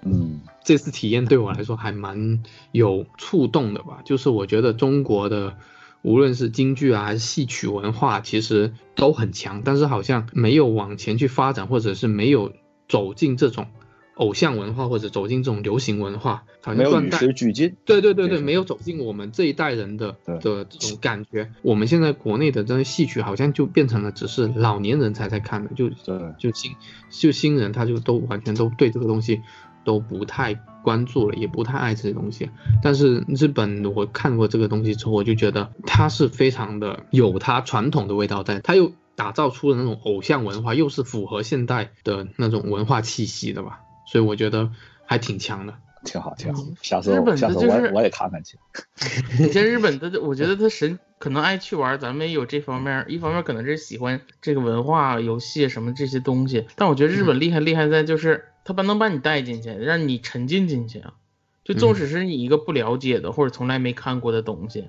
[0.07, 2.43] 嗯，这次体验对我来说还蛮
[2.73, 4.03] 有触动的吧。
[4.05, 5.57] 就是我觉得中国的
[6.05, 12.53] 无论是京剧啊还是戏曲文化，其实都很强，但是好像没有往前去发展，或者是没有
[12.87, 13.69] 走进这种
[14.17, 17.75] 偶像文化，或者走进这种流行文化，好像与时俱进。
[17.87, 21.51] 对对对对，没有走进我们这一代人的的这种感觉。
[21.63, 25.89] 我们现在国内的这些戏曲，好像就变成了只是老年人才在看的，就
[26.39, 26.73] 就新
[27.09, 29.41] 就新人他就都完全都对这个东西。
[29.85, 32.51] 都不太关注了，也不太爱这些东西。
[32.83, 43.81] 但是日本，我看过这个东西之后，我就觉得它是非常的有它传统的味道在，它又打造出了那种偶像文化，又是符合现代的那种文化气息的吧。
[44.07, 44.71] 所以我觉得
[45.07, 45.75] 还挺强的，
[46.05, 46.63] 挺好，挺好。
[46.83, 48.59] 下次下次我我也看看去。
[49.39, 53.07] 你像日本的， 我觉得他神可能爱去玩，咱们也有这方面。
[53.09, 58.45] 一方面可能是喜欢这个文化、游戏什么这些东西，但我觉得日本厉害厉害在就是。
[58.65, 61.15] 他把能把你带进去，让你沉浸进去啊！
[61.63, 64.85] 就纵使是你一个不了解的或者从来没看过的东西，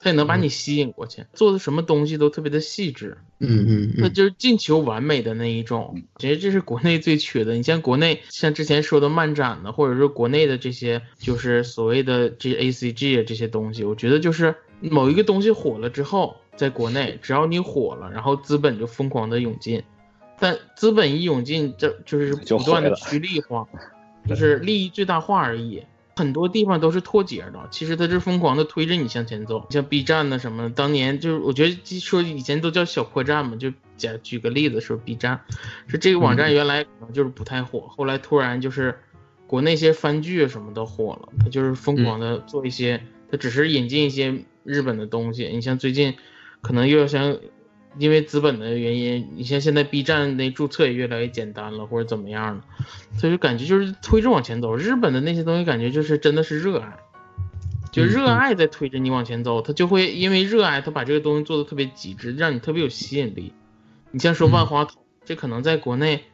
[0.00, 1.24] 他也能把你吸引过去。
[1.32, 6.02] 做的什么东西都特别的细致，嗯嗯，那就是进球完美的那一种。
[6.16, 7.54] 其实这是国内最缺的。
[7.54, 19.82] 你像国内像之前说的漫展的，或者说国内的这些，就是所谓的这 A C G 啊这些东西，我觉得就是某一个东西火了之后，在国内只要你火了，然后资本就疯狂的涌进。
[20.38, 23.66] 但资本一涌进，这就是不断的趋利化，
[24.28, 25.82] 就是利益最大化而已。
[26.16, 29.64] 很多地方都是脱节的，其实它是疯狂的推着你向前走。
[29.70, 35.40] 像 B 站呢什么，当年就是我觉得说以前都叫小破站嘛，就假举个例子说 B 站，
[35.86, 38.98] 是这个网站原来可能就是不太火，后来突然就是
[39.46, 45.46] 国内一些番剧什么的火了，它就是疯狂的做一些，它只是引进一些日本的东西。
[45.52, 46.16] 你像最近
[46.60, 47.38] 可能又要想。
[47.98, 52.64] 因为资本的原因，你像现在 B 站那注册也越来越简单了，或者怎么样了，
[53.18, 54.76] 所以就感觉就是推着往前走。
[54.76, 56.96] 日本的那些东西感觉就是真的是热爱，
[57.90, 63.52] 就热爱在推着你往前走，他就会因为热爱，他把这个东西做的特别极致，让你特别有吸引力。
[64.12, 66.24] 你像说万花筒，这可能在国内，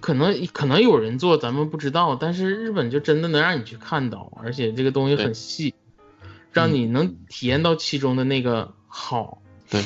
[0.00, 5.74] 可能可能有人做，咱们不知道，但是日本就真的能让你去看到，而且这个东西很细，
[6.52, 9.40] 让你能体验到其中的那个好。
[9.70, 9.82] 对。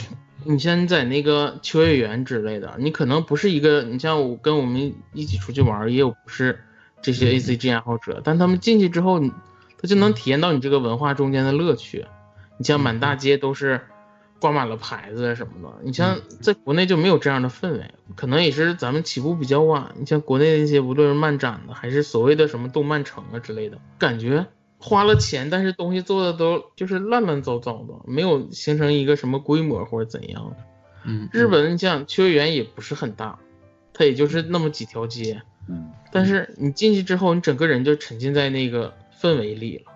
[0.50, 6.60] 你像在那个秋叶原之类的，你可能不是一个，你像我跟我们一起出去玩，也有不是
[7.02, 12.06] 这些 A C G 爱好者，但他们进去之后，他就能体验到你这个文化中间的乐趣。
[12.56, 13.82] 你像满大街都是
[14.40, 19.94] 挂满了牌子什么的，你像在国内就没有这样的氛围，可能也是咱们起步比较晚。
[19.98, 24.46] 你像国内那些无论是漫展的，还是所谓的什么动漫城啊之类的，感觉。
[24.80, 30.56] 花了钱，但是东西做的都就是乱乱糟糟的，没有形成一个什么规模或者怎样的。
[31.04, 33.38] 嗯，日本你像秋叶原也不是很大，
[33.92, 35.42] 它也就是那么几条街。
[35.68, 39.92] 嗯，但是你进去之后，你整个人就沉浸在那个氛围里了。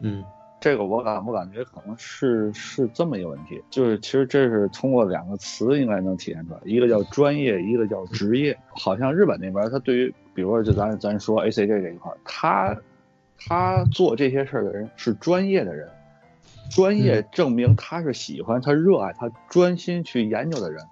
[0.00, 0.24] 嗯，
[0.58, 8.58] 这个我感我感觉可能是是这么一个问题，就是其实这是通过两个词应该能体现出来，一个叫专业，一个叫职业。
[8.70, 12.74] 好像日本那边他对于，比如说就咱咱说 A C G 这一块，他。
[13.46, 15.88] 他做这些事儿的人是专业的人，
[16.70, 20.84] 专业证明他是喜欢、他热爱、他专心去研究的人。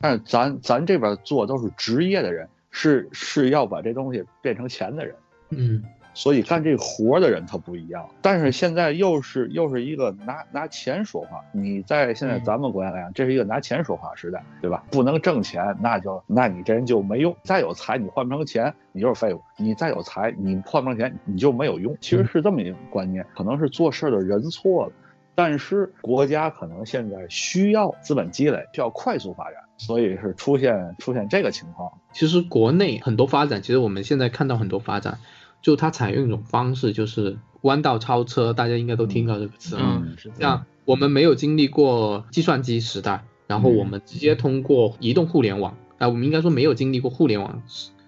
[0.00, 5.14] 但是咱咱这边做都是职业的人，是是要把这东西变成钱的人。
[5.50, 5.82] 嗯，
[6.14, 8.08] 所以干这活的人他不一样。
[8.22, 11.44] 但是现在又是又是一个拿拿钱说话。
[11.52, 14.84] 你在现在咱们国家来讲，这是一个拿钱说话时代，对吧？
[14.90, 17.36] 不能挣钱，那就那你这人就没用。
[17.42, 19.40] 再有才，你换不成钱，你就是废物。
[19.58, 21.96] 你再有才，你换不成钱，你就没有用。
[22.00, 24.92] 其实是这么一个观念，可能是做事的人错了。
[25.36, 31.90] 但是国家可能现在需要资本积累，需要快速发展，所以是出现出现这个情况。
[32.12, 35.18] 其实国内很多发展，其实我们现在看到很多发展，
[35.64, 38.52] 就它采用一种方式，就是弯道超车。
[38.52, 40.66] 大家应该都听到这个词嗯，是这样。
[40.84, 47.62] 我们没有经历过计算机时代，然后我们直接通过移动互联网，哎，我们应该说没有经历过互联网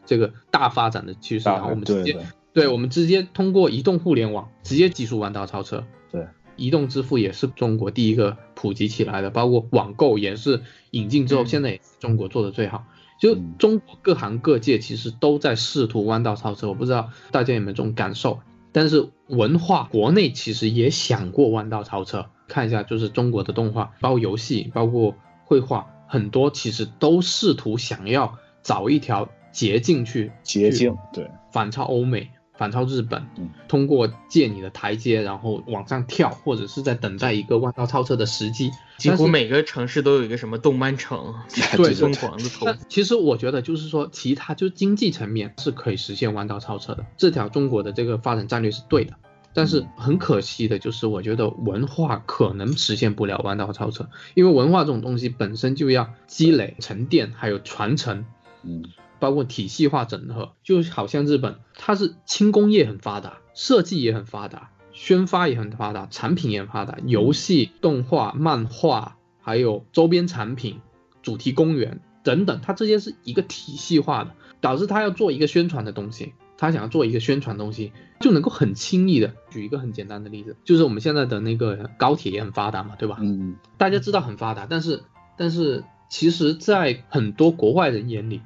[0.04, 2.18] 这个大发展的趋势，然后我们直接，
[2.52, 5.82] 对，我们直接通过移动互联网直接技术弯道超车。
[6.12, 6.26] 对。
[6.56, 12.86] 移动支付也是中国第一个普及起来的，包括网购也是引进之后，现在也是中国做的最好。
[13.18, 18.40] 就中国各行各界其实都在试图弯道超车，我不知道大家有没有这种感受。
[18.72, 25.14] 但是文化国内其实也想过弯道超车，看一下就是中国的动画，包括游戏，包括
[25.44, 32.30] 绘画，很多其实都试图想要找一条捷径去捷径，对，反超欧美。
[32.56, 33.26] 反超日本，
[33.68, 38.70] 通过借你的台阶，然后往上跳，或者是在等待一个弯道超车的时机。
[38.98, 41.34] 几乎每个城市都有一个什么动漫城，
[41.76, 42.66] 对， 疯狂的投。
[42.88, 49.12] 其实我觉得就是说，其他就经济层面是可以实现弯道超车的，这条中国的这个发展战略是对的。
[49.52, 58.24] 但是很可惜的就是，我觉得文化可能实现不了弯道超车，因为文化这种东西本身就要积累、沉淀，还有传承。
[58.62, 58.82] 嗯。
[59.18, 70.80] 包括体系化整合，就好像日本，它是轻工业很发达，设计也很发达，宣发也很发达，产品也很发达，游戏、动画、漫画，还有周边产品、
[71.22, 79.32] 主题公园等等，它这些是一个体系化的，导致它要做一个宣传的东西，它想要做一个宣传东西，就能够很轻易的。
[79.50, 83.16] 举一个很简单的例子，就是我们现在的那个高铁也很发达嘛，对吧？
[83.20, 85.02] 嗯，大家知道很发达，但是
[85.36, 88.40] 但是其实，在很多国外人眼里。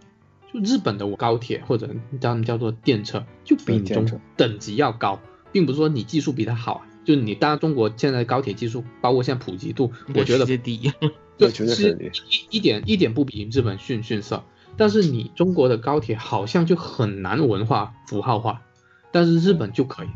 [0.53, 1.88] 就日本的高铁或者
[2.20, 5.20] 叫叫做电车，就比你中等级要高，
[5.53, 6.86] 并不是说你技术比他好啊。
[7.05, 10.92] 就你当然中国现在高铁技术，包括现在普及度，我觉得第一，
[11.38, 14.44] 对，绝对是一一点一点不比日本逊逊色。
[14.76, 18.62] 但是你中国的高铁好像就很难文化符号化，
[19.11, 20.09] 但是日本就可以。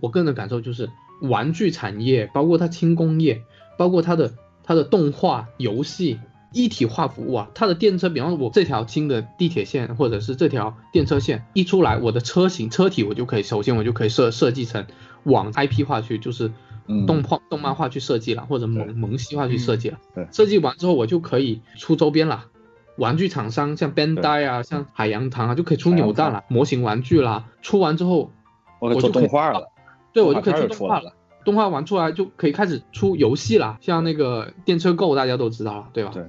[0.00, 0.90] 我个人的感受就是，
[1.22, 3.42] 玩具产业，包括它轻工业，
[3.78, 4.34] 包括它的
[4.64, 6.18] 它的动画游戏。
[6.52, 14.86] 一体化服务啊，它的电车，比方说我这条新的地铁线或者是这条电车线一出来，我的车型车体我就可以，首先我就可以设设计成
[15.24, 16.52] 往 IP 化去，就是
[17.06, 19.98] 动画动漫化去设计了，或者萌萌系化去设计了。
[20.14, 22.46] 对，设计完之后我就可以出周边了。
[22.98, 27.46] 玩具厂商像 Bandai 啊，像海洋堂啊，就可以出扭蛋了，模型玩具啦。
[27.62, 28.30] 出完之后，
[28.80, 29.68] 我就动画了。
[30.12, 31.14] 对，我就可以出动画了。
[31.44, 36.10] 动画完出来就可以开始出游戏了，像那个电车购大家都知道了，对吧？
[36.12, 36.22] 对。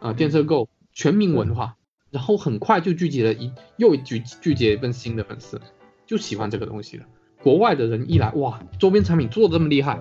[0.00, 1.76] 啊，电车购全民文化，
[2.10, 5.60] 然后很快就聚集了一又聚聚集了一份新的粉丝，
[6.06, 7.04] 就喜欢这个东西了。
[7.42, 10.00] 国外的人一来，哇，周边产品做的这么厉害，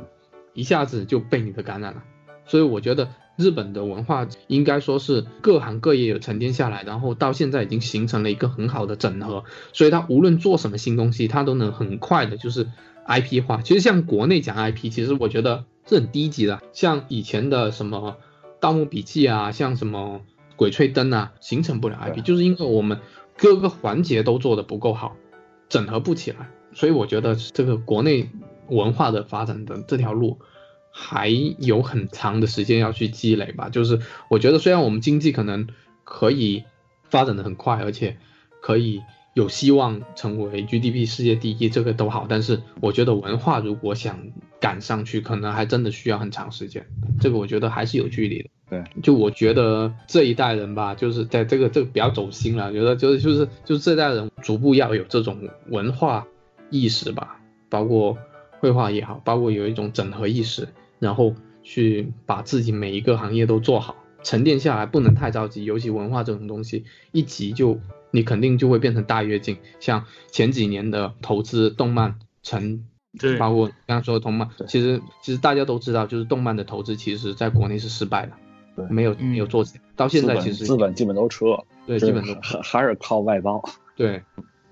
[0.54, 2.04] 一下子就被你的感染了。
[2.46, 9.44] 所以我觉得日本的文化应该说是各行各业有沉淀下来，然后到现在已经形成了一个很好的整合。
[9.74, 12.68] 所以它无论做什么新东西，它都能很快的就是
[13.08, 13.62] IP 化。
[13.62, 18.18] 其实像国内讲 IP，其实我觉得是很低级的，像以前的什么。
[18.60, 20.22] 盗墓笔记啊，像什么
[20.56, 23.00] 鬼吹灯啊，形成不了 IP，就是因为我们
[23.38, 25.16] 各个环节都做的不够好，
[25.70, 28.30] 整合不起来，所以我觉得这个国内
[28.70, 30.40] 文化的发展的这条路
[30.92, 31.30] 还
[31.60, 33.70] 有很长的时间要去积累吧。
[33.70, 34.00] 就是
[34.30, 35.68] 我觉得虽然我们经济可能
[36.04, 36.64] 可以
[37.04, 38.18] 发展的很快，而且
[38.62, 39.02] 可以
[39.36, 44.20] 有希望成为 GDP 世界第一，这个都好，但是我觉得文化如果想
[44.60, 46.86] 赶上去，可能还真的需要很长时间。
[47.20, 48.50] 这个我觉得还是有距离的。
[48.70, 55.40] 对，就我觉得这一代人吧，就是在这个这个比较走心了，觉得就是就是就是这代人逐步要有这种
[55.70, 56.28] 文化
[56.70, 57.40] 意识吧，
[57.70, 58.18] 包括
[58.60, 60.68] 绘画也好，包括有一种整合意识，
[61.00, 61.34] 然后
[61.64, 66.84] 去把自己每一个行业都做好，沉淀下来，不能太着急，尤其文化这种东西
[67.14, 67.80] 一急就
[68.12, 72.84] 你肯定就会变成大跃进，像前几年的投资动漫成。
[73.20, 78.34] 对，包括刚刚说的动漫，其实其实大家都知道，就是动漫的投资，其实在国内是失败的，
[78.76, 83.64] 对，没有没有做起来，到现在其实资本基本都撤，对，基本都还还是靠外包，
[83.96, 84.22] 对，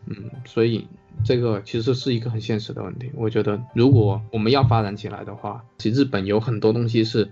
[0.06, 0.88] 嗯，所以
[1.24, 3.10] 这个其实是一个很现实的问题。
[3.16, 7.32] 我觉得如果我们要发展起来的话，其实日本有很多东西是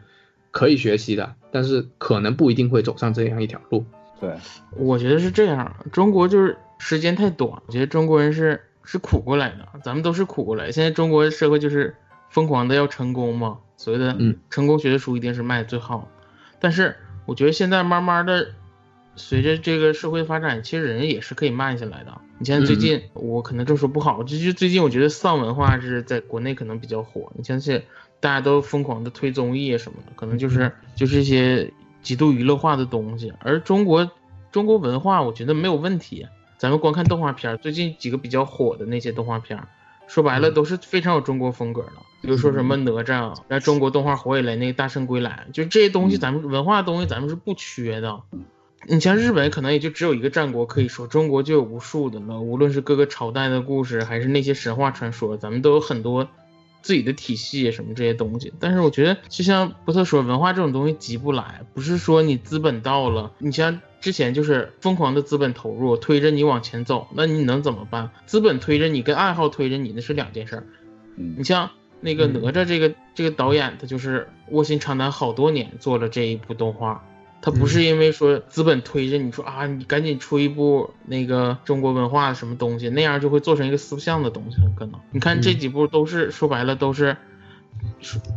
[0.50, 3.86] 可以学习的，但是可能不一定会走上这样一条路。
[4.20, 4.34] 对，
[4.78, 8.60] 我觉得是这样，中国就是时间太短，我觉得中国人是。
[8.84, 10.72] 是苦过来的，咱们都是苦过来。
[10.72, 11.96] 现在中国社会就是
[12.30, 14.18] 疯狂的要成功嘛，所谓的
[14.50, 16.10] 成功学的书一定是卖的最好。
[16.60, 18.50] 但是我觉得现在慢慢的，
[19.16, 22.14] 随着这个社会发展，其实人也是可以慢下来的。
[22.40, 27.32] 你像最近，我可能这么说不好，就就最近我觉得丧文化是在国内可能比较火。
[27.36, 27.82] 你像是
[28.20, 31.72] 大家都疯狂的推综艺什么的，可能就是就是一些
[32.02, 33.32] 极度娱乐化的东西。
[33.40, 34.12] 而中国
[34.52, 36.28] 中国文化，我觉得没有问题。
[36.64, 39.68] 咱们光看动画片，最近几个比较火的那些动画片，
[40.08, 41.92] 说白了都是非常有中国风格的。
[42.22, 48.22] 比如说什么哪吒，让中国动画火起来，那个大圣归来，就这些东西，咱们文化东西咱们是不缺的。
[48.88, 52.40] 你像日本，可能也就只有一个战国可以说，中国就有无数的了。
[52.40, 56.30] 无论是各个朝代的故事，还是那些神话传说，咱们都有很多
[56.84, 58.54] 自己的体系什么这些东西。
[58.60, 63.82] 但是我觉得，就像波特说，文化这种东西急不来，不是说你资本到了，你像。
[64.04, 68.10] 之前就是疯狂的资本投入推着你往前走，那你能怎么办？
[68.26, 70.68] 资本推着你跟爱好推着你那是两件事儿。
[71.16, 71.72] 你像
[72.02, 77.02] 那个哪吒这个这个导演，他就是卧薪尝胆好多年做了这一部动画，
[77.44, 85.00] 他不是因为说资本推着你说啊，你赶紧出一部那个中国文化什么东西，那样就会做成一个四不像的东西了可能。
[85.12, 87.18] 你看这几部都是说白了都是，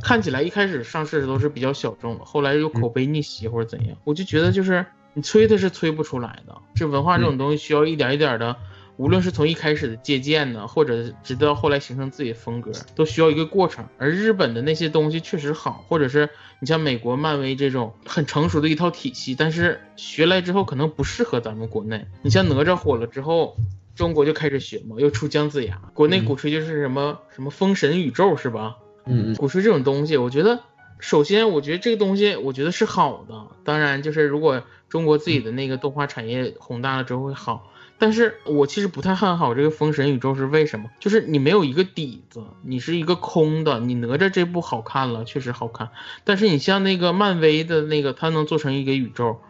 [0.03, 4.85] 看起来一开始上市都是比较小众的，后来又口碑逆袭或者怎样，我就觉得就是。
[5.19, 8.55] 你催它是催不出来的，这文化这种东西需要一点一点的，
[8.97, 13.87] 无论是从一开始的借鉴呢，或者直到后来形成自己的风格，都需要一个过程。
[13.99, 16.31] 而日本的那些东西确实好，或者是
[16.61, 22.07] 你像美国漫威这种很成熟的一套体系，但是学来之后可能不适合咱们国内。
[22.23, 23.57] 你像哪吒火了之后，
[23.95, 28.77] 中国就开始学嘛，又出姜子牙，国内鼓吹就是什么什么封神宇宙是吧？
[29.05, 30.61] 嗯，鼓吹这种东西，我觉得
[30.99, 34.63] 首先我觉得这个东西我觉得是好的，当然就是如果。
[34.89, 40.91] 中国自己的那个动画产业宏大了之后会好，但是我其实不太看好这个封神宇宙是为什么？
[41.01, 43.81] 就是你没有一个底子，你是一个空的。
[43.81, 45.89] 你哪吒这部好看了，确实好看，
[46.23, 49.41] 但是你像那个漫威的那个，它能做成一个宇宙，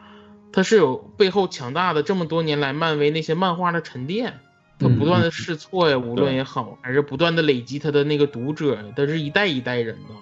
[0.53, 4.39] 它是有背后强大的这么多年来漫威那些漫画的沉淀，
[4.79, 10.15] 它不断的试错呀，无论也好，还是不断的累积它的那个读者，它是一代一代人的。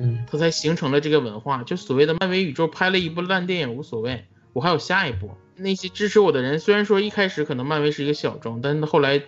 [0.00, 5.32] 嗯，它才形成了这个文化，就所谓的漫威宇宙拍了一部烂电影无所谓，我还有下一部。
[5.60, 9.22] 那些支持我的人，虽然说一开始可能漫威是一个小众，但是后来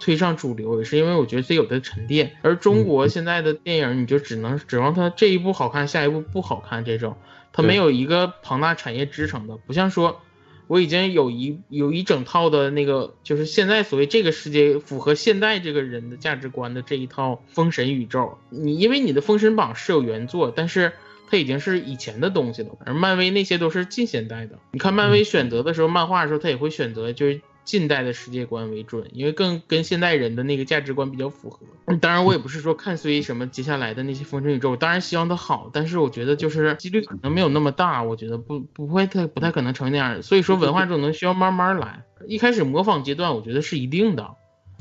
[0.00, 2.36] 推上主流，也是因为我觉得它有的沉淀。
[2.42, 7.16] 而中国现在的电影，你就只能指望它这一部好看，下一部不好看这种，
[7.52, 10.20] 它没有一个庞大产业支撑的，不像说。
[10.68, 18.36] 我已经有一有一整套的那个，就是现在所谓这个世界符合现代这个人的价值观的这一套封神宇宙。
[18.50, 20.94] 你因为你的封神榜是有原作，但是
[21.26, 24.58] 它已经是以前的东西了，而漫威那些都是近现代的。
[24.72, 27.40] 你看漫威选择的时候，漫画的时候，他也会选择就是。
[27.66, 31.66] 近代的世界观为准，因为更跟现代人的那个价值观比较符合。
[31.96, 40.22] 当然，我也不是说看衰什么接下来的那些风神宇宙，当然希望它好，但是我觉得就是几率可能没有那么大，我觉得不不会太不太可能成那样。
[40.22, 44.36] 所以说文化这种东西需要慢慢来，一开始模仿阶段我觉得是一定的。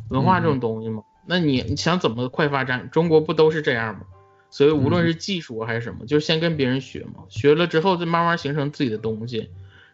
[0.10, 2.92] 文化这种东西嘛，那你你想怎么快发展？
[2.92, 4.02] 中国不都是这样吗？
[4.56, 9.50] 所以无论是技术还是什么，就是先跟别人学嘛，学了之后再慢慢形成自己的东西。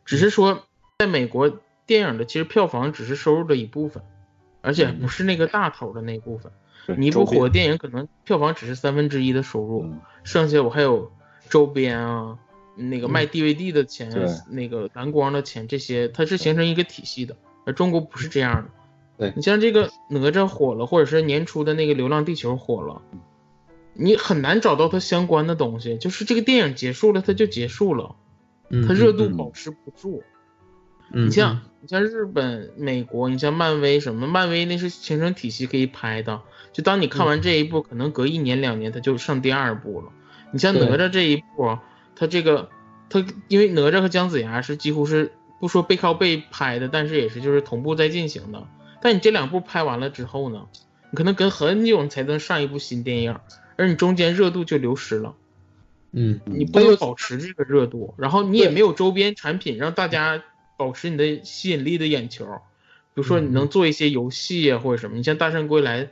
[0.06, 0.68] 只是说
[1.00, 1.60] 在美国。
[1.88, 4.02] 电影的其实票房只是收入的一部分，
[4.62, 6.50] 而且不是那个大头的那部分。
[6.98, 9.92] 你一部火的电影可能票房只是三分之一的收入，
[10.24, 11.12] 剩下我还有
[11.50, 12.38] 周边啊，
[12.76, 14.10] 那个卖 DVD 的钱，
[14.48, 17.36] 那个蓝光的钱，这些它是形成一个体系的。
[17.66, 18.70] 而中国不是这样的。
[19.18, 23.02] 对你像这个哪吒火了，或者是年初的那个流浪地球火了，
[23.94, 25.98] 你很难找到它相关的东西。
[25.98, 28.16] 就是这个电影结束了，它就结束了，
[28.88, 30.24] 它热度保持不住。
[31.14, 36.42] 你像你像日本、美国，你像漫威什么，漫威那是形成体系可以拍的。
[36.72, 40.08] 就当你看完这一部，可能隔一年两年，它就上第二部了。
[40.54, 41.78] 你像哪吒这一部，
[42.16, 42.70] 它这个
[43.10, 48.66] 它因为哪吒和姜子牙是几乎是不说背靠背拍的，但是也是就是同步在进行的。
[49.02, 50.68] 但你这两部拍完了之后呢，
[51.10, 53.38] 你可能隔很久你才能上一部新电影，
[53.82, 55.36] 而你中间热度就流失了。
[56.12, 60.44] 嗯，你不能保持这个热度，然后你也没有周边产品让大家。
[60.78, 62.44] 保持你的吸引力的眼球，
[63.14, 66.06] 比如说你能做一些游戏啊或者什么，你像《大圣归来》，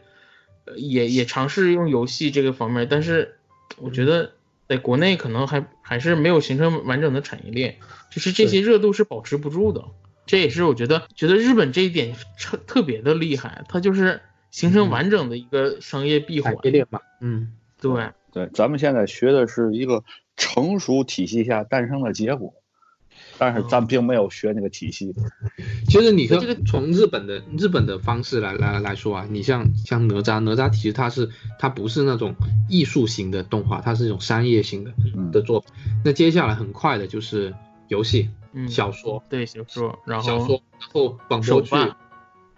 [0.75, 3.39] 也也尝试用游戏这个方面，但是
[3.77, 4.33] 我觉得
[4.67, 7.77] 在国内可能还还是没有形成完整的产业链，
[8.11, 9.85] 就是这些热度是保持不住的。
[10.27, 16.53] 这也是我觉得觉得日本这一点特特别的厉害，它就是形成完整的一个商业闭环。
[16.53, 20.03] 产业链嘛，嗯，对对，咱们现在学的是一个
[20.37, 22.53] 成熟体系下诞生的结果。
[23.37, 25.13] 但是咱并没有学那个体系。
[25.87, 32.35] 其实你说从日本的日本的方式来来来说啊，你像像哪吒，哪吒其实它是它不是那种
[32.69, 34.91] 艺术型的动画，它是一种商业型的
[35.31, 35.71] 的作品。
[36.03, 37.53] 那接下来很快的就是
[37.87, 41.75] 游戏、嗯小说，对小说，然后小说，然后广播剧、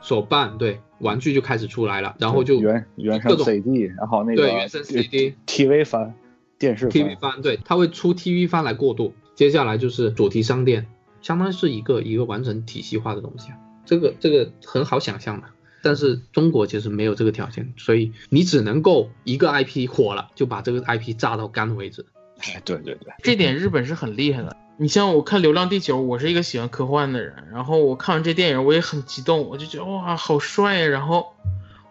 [0.01, 6.13] 手办，对玩具就开始出来了，然后就原原生 CD，然后那个对原生 CD、TV 翻、
[6.57, 9.13] 电视 TV 翻，对，它会出 TV 翻来过渡。
[9.33, 10.85] 接下来就是主题商店，
[11.21, 15.47] 相当于是一个一个完整体系化的东西啊，这个这个很好想象的，
[15.81, 22.05] 但是中国其实没有这个条件，所以你只能够一个 IP 火了就把这个 IP 炸到干为止。
[22.39, 24.55] 哎，对对对，这点日本是很厉害的。
[24.81, 31.33] 你像我看《流浪地球》，我是一个喜欢科幻的人，然后我看完这电影我也很激动，我就觉得哇好帅呀，然后。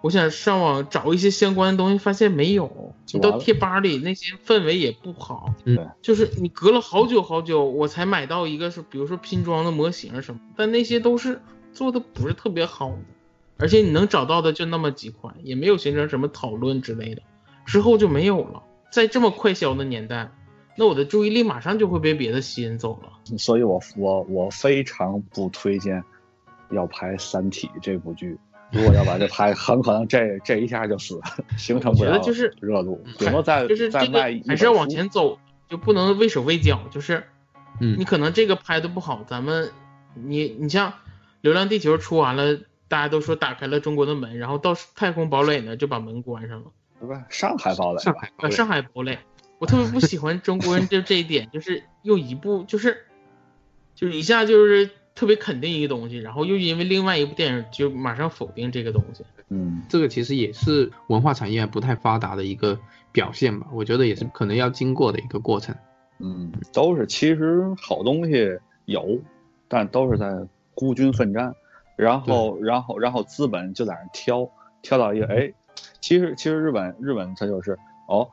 [0.03, 2.95] 我想上网找一些相关的东西，发现没有。
[3.13, 11.41] 你到贴吧里那些氛围也不好，嗯， 就是你隔了好久好久，我才买到一个是，比如说拼装的模型什么，但那些都是
[11.75, 12.97] 做的不是特别好的，
[13.59, 17.21] 而且你能找到的就那么几款，也没有形成什么讨论之类的，
[17.67, 18.63] 之后就没有了。
[18.91, 20.33] 在这么快消的年代，
[20.81, 23.37] 那我的注意力马上就会被别的吸引走了。
[23.37, 26.03] 所以我我我非常不推荐
[26.71, 28.39] 要拍《三体》这部剧。
[28.73, 31.21] 如果要把这拍， 很可能这这一下就死，
[31.59, 32.19] 形成不了
[32.63, 32.99] 热度。
[33.19, 36.81] 顶多再就是这个还是要往前走，就不能畏手畏脚。
[36.91, 37.25] 就是，
[37.79, 39.71] 嗯，你可能这个拍的不好，咱们
[40.15, 40.91] 你你像
[41.43, 42.59] 《流浪地球》出完了，
[42.89, 46.71] 大家都说打开了中国的门，然后到《太空堡垒》呢就把门关上了。
[46.99, 49.19] 不是上海堡垒，上海啊，上海堡垒。
[49.61, 53.05] 我特别不喜欢中国人就这一点， 就是用一部就是，
[53.95, 54.91] 就是一下就是。
[55.13, 59.23] 特别肯定一个东西，然后又因为另外一部电影就马上否定这个东西。
[59.51, 62.79] 嗯，这个其实也是文化产业不太发达的一个
[63.13, 63.67] 表现吧？
[63.75, 65.75] 我觉得也是可能要经过的一个过程。
[66.21, 69.21] 嗯，都是其实好东西有，
[69.69, 70.27] 但都是在
[70.75, 71.55] 孤军奋战，
[71.97, 74.49] 然后然后然后资本就在那挑，
[74.81, 75.53] 挑到一个哎，
[76.01, 78.31] 其实其实日本日本它就是哦，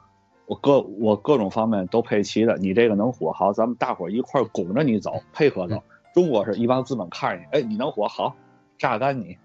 [0.47, 5.83] 我各我各种方面都配齐的，你这个能火好，咱们大伙一块拱着你走，配合走。
[6.13, 8.35] 中国是一帮资本看着你，哎，你能火好，
[8.77, 9.37] 榨干你，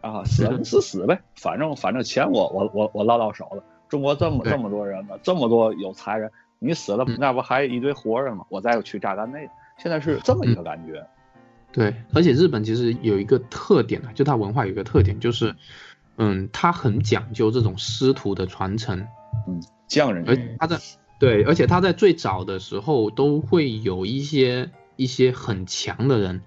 [0.00, 3.62] 啊，死死死呗，反正反正钱我我我我捞到手了。
[3.88, 8.46] 中国这么这么多人呢，这么多有才人，你死了那不还一堆活人吗？
[8.48, 11.04] 我再去榨干那个，现在是这么一个感觉。
[11.72, 15.54] 对，而且日本其实有一个特点呢，就它文化有一个特点，就是，
[16.16, 19.06] 嗯，它很讲究这种师徒的传承，
[19.46, 20.78] 嗯，匠人，而他在
[21.18, 24.70] 对，而且他在最早的时候都会有一些。
[24.98, 26.40] 一些很强的人，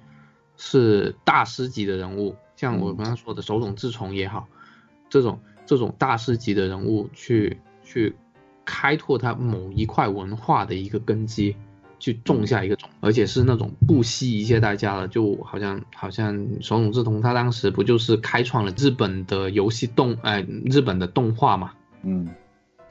[0.58, 4.48] 是大师级的人物，像我刚刚说的手冢治虫也好，
[5.08, 8.16] 这种这种大师级的人物去去
[8.66, 11.56] 开拓他某一块文化的一个根基，
[12.00, 22.28] 去种下一个种，而且是那种不惜一切代价的，就好像好像手冢治虫他当时不就是开创了日本的游戏动哎日本的动画嘛，嗯，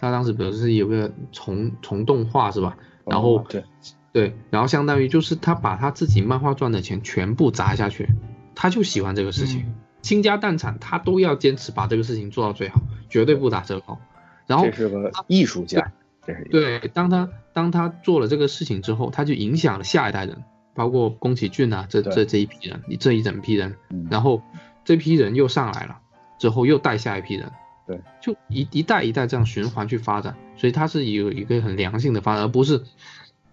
[0.01, 2.77] 他当时不是有个虫虫动画是吧？
[3.05, 3.65] 然后对。
[4.11, 8.09] 对，然后相当于就是他把他自己漫画赚的钱全部砸下去，
[8.55, 12.81] 他就喜欢这个事情，倾家荡产他都要坚持把这个事情做到最好，
[13.11, 13.99] 绝对不打折扣。
[14.47, 15.93] 然后这是个艺术家，
[16.27, 16.89] 这是对。
[16.95, 20.43] 当他当他做了这个事情之后，他就影响了下一代人，
[20.75, 23.77] 包括宫崎骏啊，这这这一批人，这一整批人，
[24.11, 24.43] 然后
[24.85, 25.99] 这批人又上来了，
[26.39, 27.53] 之后又带下一批人，
[27.89, 32.85] 对，就一一代一代这样循环去发展，所以它是有一个很良性的发展，而不是。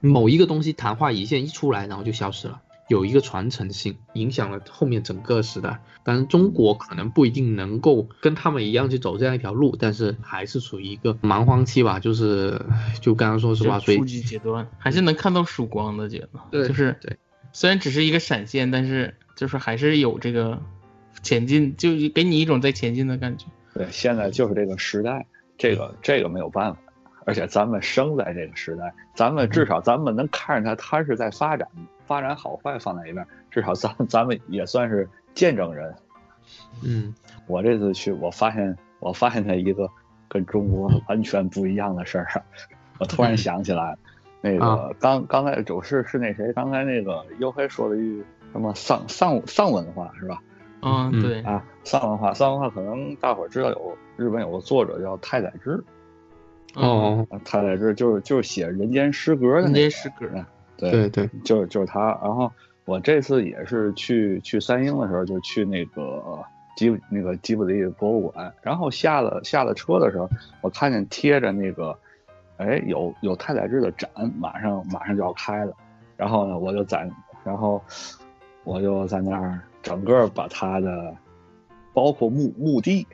[0.01, 5.79] 某一个东西昙花一现一出来，然后就消失了，有一个传承性，影响了后面整个时代。
[6.03, 12.61] 但是中国可能不一定能够跟他们一样去走这样一条路，但是还是处于一个蛮荒期吧， 就是
[13.01, 16.43] 就刚刚说实话，初级阶段还是能看到曙光的阶段。
[16.51, 17.17] 对，就是对，
[17.51, 20.61] 虽然只是一个闪现，但是就是还是有这个
[21.23, 23.45] 前进，就给你一种在前进的感觉。
[23.75, 25.25] 对，现在就是这个时代，
[25.57, 26.79] 这个这个没有办法。
[27.25, 31.67] 而且咱们生在这个时代，咱们至少咱们能看着它，它是在发展，
[32.05, 35.93] 发展好坏放在一边，至少咱咱们也算是见证人。
[36.83, 37.13] 嗯，
[37.47, 39.89] 我这次去，我发现我发现了一个
[40.29, 42.43] 跟中国完全不一样的事儿，
[42.99, 43.97] 我突然想起来，
[44.39, 50.39] 那个刚刚才走是是那谁，刚才那个黝黑说了一句什么丧丧丧文化是吧？
[50.85, 55.83] 嗯，对啊，丧文化丧文化可能大伙儿知道有日本有个作者叫太宰治。
[56.75, 60.27] 哦，太宰治就是就是写人间失格的人间失格，
[60.77, 62.09] 对对对，就是就是他。
[62.21, 62.51] 然后
[62.85, 66.21] 我这次也是去去三英的时候，就去那个
[66.75, 68.53] 吉那个吉卜力博物馆。
[68.61, 70.29] 然后下了下了车的时候，
[70.61, 71.97] 我看见贴着那个，
[72.57, 75.73] 哎，有有太宰治的展，马上马上就要开了。
[76.17, 77.09] 然后呢，我就在
[77.43, 77.81] 然后
[78.65, 81.15] 我就在那儿整个把他的
[81.93, 83.05] 包括墓墓地，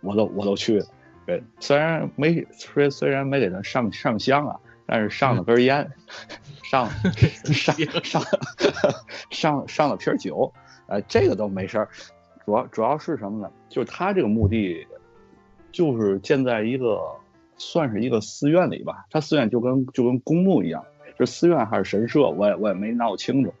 [0.00, 0.86] 我都我都去了。
[1.26, 5.90] 对，虽然没虽虽然没给他上上香啊，但是上了根烟，
[6.62, 6.88] 上
[7.52, 7.74] 上
[8.04, 8.22] 上
[9.30, 10.52] 上上了瓶酒，
[10.86, 11.88] 呃，这个都没事儿。
[12.44, 13.50] 主要主要是什么呢？
[13.68, 14.86] 就是他这个墓地，
[15.72, 17.00] 就是建在一个
[17.56, 19.06] 算是一个寺院里吧。
[19.10, 20.84] 他寺院就跟就跟公墓一样，
[21.18, 23.52] 是寺院还是神社，我也我也没闹清楚。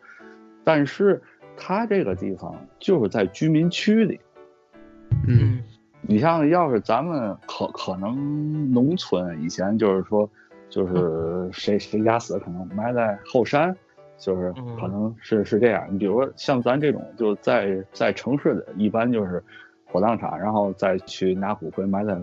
[0.64, 1.20] 但是
[1.56, 4.20] 他这个地方就是在居民区里，
[5.28, 5.62] 嗯。
[6.04, 10.28] 你像，要是咱们可可能农村以前就是说，
[10.68, 13.72] 就是 谁谁家死可能埋在后山，
[14.18, 15.86] 就是可能是是这样。
[15.88, 19.40] 你比如说像咱这种，就在在城市的，一般就是
[19.84, 22.18] 火葬场，然后再去拿骨灰埋在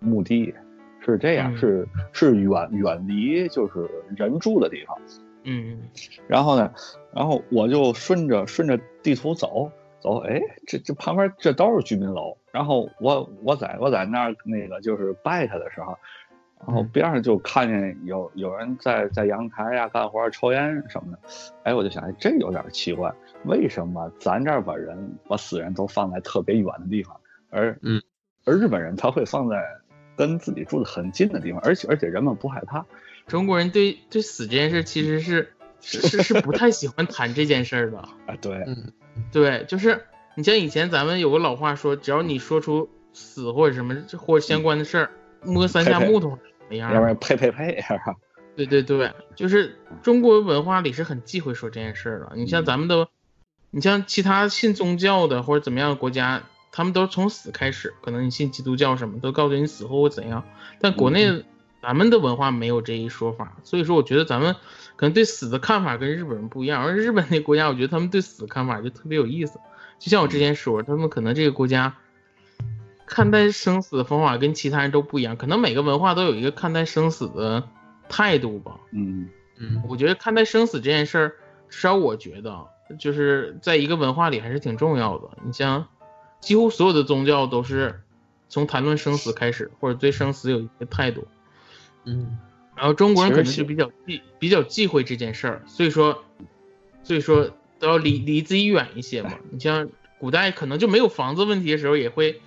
[0.00, 0.52] 墓地，
[0.98, 4.98] 是这样，是是远远离就是人住的地方。
[5.44, 5.78] 嗯。
[6.28, 6.72] 然后呢，
[7.12, 9.70] 然后我就顺着顺着地图走。
[10.00, 12.36] 走，哎，这这旁边这都是居民楼。
[12.50, 15.96] 然后我我在我在那儿那个就是拜他的时候，
[16.66, 21.18] 然后边上就看见有有人在在阳台呀干活抽烟什么的。
[21.62, 23.12] 哎，我就想，哎这有点奇怪，
[23.44, 27.16] 为什么咱这儿把人把死人都放在特别远的地方，
[27.50, 28.02] 而嗯，
[28.44, 29.62] 而日本人他会放在
[30.16, 32.84] 跟自己住的很近的地方，而且而且人们不害怕。
[33.26, 38.92] 中国人对对死这件事其实是是是是不太喜欢谈这件事儿的 啊，对，嗯。
[39.30, 45.10] 对，就是你像以前咱们有个老话说，只要你说出死或者什么或者相关的事儿，
[45.42, 46.92] 摸三下木头怎么样？
[46.94, 47.78] 要不然呸呸呸？
[48.56, 52.32] 对对对，就是中国文化里是很忌讳说这件事儿的。
[52.36, 53.08] 你像咱们都，
[53.70, 60.44] 你像其他信宗教的或者怎么样的国家，他们都从死开始，可能你信基督教什么都告诉你死后会怎样，
[60.80, 61.44] 但国内
[61.82, 64.54] 咱们的文化没有这一说法，所以说我觉得咱们。
[64.94, 69.58] 可能对死的看法跟日本人不一样，而日本那国家，我觉得他们对死的看法就特别有意思。
[69.98, 71.96] 就像我之前说，他们可能这个国家
[73.04, 77.68] 看待生死的方法跟其他人都不一样，可能每个文化都有一个看待生死的
[78.08, 78.78] 态度吧。
[78.92, 79.28] 嗯
[79.58, 81.28] 嗯，我觉得看待生死这件事儿，
[81.68, 82.64] 至少我觉得
[82.96, 85.30] 就是在一个文化里还是挺重要的。
[85.44, 85.88] 你像
[86.38, 88.02] 几乎所有的宗教都是
[88.48, 91.26] 从谈论生死开始，或者对生死有一个态度。
[92.04, 92.38] 嗯。
[92.74, 96.24] 然后中国人可能就比较忌比较忌讳这件事儿，所以说，
[97.02, 99.34] 所以说都要离离自己远一些嘛。
[99.50, 102.40] 你像古代可能就没有房子问题的时候，也会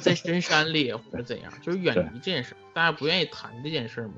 [0.00, 4.14] 在深山里或者怎样，就是远离这件事儿，大家不愿意谈这件事儿嘛，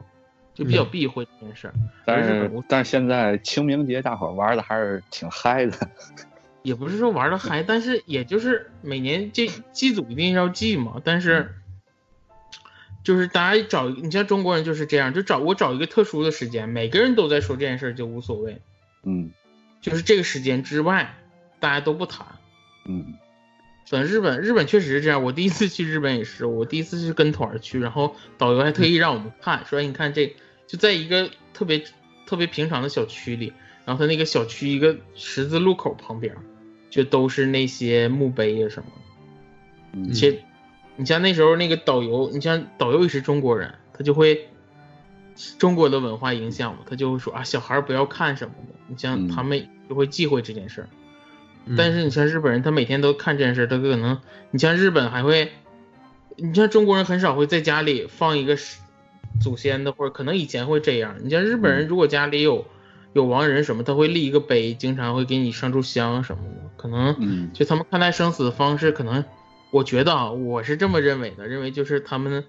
[0.54, 1.74] 就比较避讳这件事儿。
[2.06, 5.76] 但是但是现在清明节大伙玩的还是挺嗨的，
[6.62, 11.56] 也不是说玩的嗨，但是也就是每年这祭祖一定要祭嘛，但是。
[13.02, 18.60] 就是大家找你像中国人就是这样，就找我找一个特殊的时间，每个人都在说这件事就无所谓，
[19.02, 19.32] 嗯，
[19.80, 21.16] 就是这个时间之外，
[21.58, 22.26] 大家都不谈，
[22.84, 23.14] 嗯，
[23.88, 30.36] 反正日本日本确实是这样，我第一次去日本也是，我第一次是跟团去，然后导游还特意让我们看，说你看这
[30.68, 31.84] 就在一个特别
[32.26, 33.52] 特别平常的小区里，
[33.84, 36.36] 然后他那个小区一个十字路口旁边，
[36.88, 38.86] 就都是那些墓碑啊什么，
[39.94, 40.42] 嗯，且。
[40.97, 44.48] 你像那时候那个导游，你像导游也是中国人，他就会
[45.59, 48.74] 中国的文化影响嘛，他就会说啊，小孩不要看什么的。
[48.89, 50.89] 你像他们就会忌讳这件事儿，
[51.78, 54.20] 但是你像日本人，他每天都看这件事儿，他可能
[54.51, 55.51] 你像日本还会，
[56.36, 58.59] 你像中国人很少会在家里放一个
[59.40, 61.16] 祖先的，或者可能以前会这样。
[61.23, 62.66] 你像日本人，如果家里有
[63.14, 69.24] 有亡人什么，他会立一个碑，经常会给你上柱香什么的，可能就他们看待生死的方式可能。
[69.73, 72.44] 我觉得啊，我是这么认为的，认为就是他们，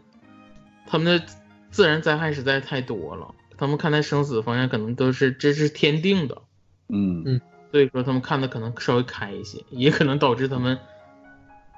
[0.85, 1.25] 他们的
[1.71, 6.41] 自然灾害实在太多了，他们看待生死的方向可能都是这是天定的，
[6.89, 7.41] 嗯嗯，
[7.71, 10.77] 所以说他们看的可能稍微开一些，也可能导致他们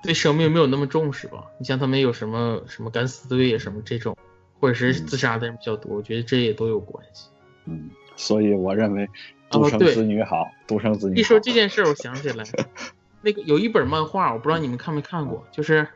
[0.01, 1.45] 对生命没有那么重视吧。
[1.59, 4.17] 你像他们有什么什么敢死队啊什么这种，
[4.59, 7.27] 或者是自杀的人比较多，我觉得这也都有关系。
[7.65, 9.07] 嗯，所以我认为
[9.51, 11.19] 独生子女好，独生子女。
[11.19, 12.43] 一说这件事，我想起来。
[13.25, 15.87] 那个有一本漫画，我不知道你们看没看过，就是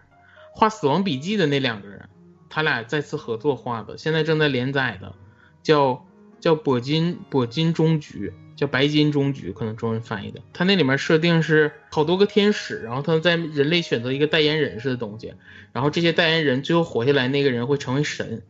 [0.51, 2.10] 画《死亡笔记》的那两个人，
[2.49, 5.14] 他俩再次合作画的，现在正在连载的，
[5.61, 6.07] 叫
[6.39, 10.41] 叫铂金铂金终局，叫白金终局，可能中文翻译的。
[10.53, 15.35] 他那里面设定是好多个天使，然后他在人类选择一个代言人似的东西，
[15.72, 18.41] 然后这些代言人最后活下来，那个人会成为神。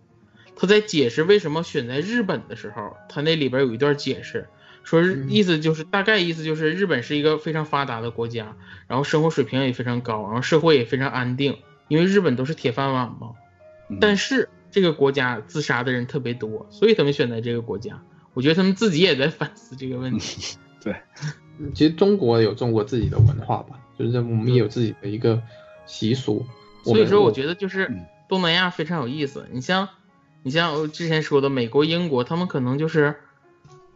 [0.56, 4.47] 他在解释为什么选在日本的时候，他那里边有一段解释。
[4.84, 8.56] 说意思就是大概意思就是日本是一个非常发达的国家，
[8.88, 11.57] 然后生活水平也非常高，然后社会也非常安定，
[11.88, 13.31] 因为日本都是铁饭碗嘛。
[13.99, 18.01] 但是这个国家自杀的人特别多，所以他们选择这个国家。
[18.35, 20.57] 我觉得他们自己也在反思这个问题。
[20.81, 20.95] 对，
[21.73, 25.41] 其实中国有中国自己的文化吧，就是我们也有自己的一个
[25.85, 26.45] 习俗。
[26.84, 27.91] 所以说，我觉得就是
[28.30, 29.45] 东南亚非常有意思。
[29.51, 29.89] 你像，
[30.43, 33.15] 你像我之前说的美国、英国，他们可能就是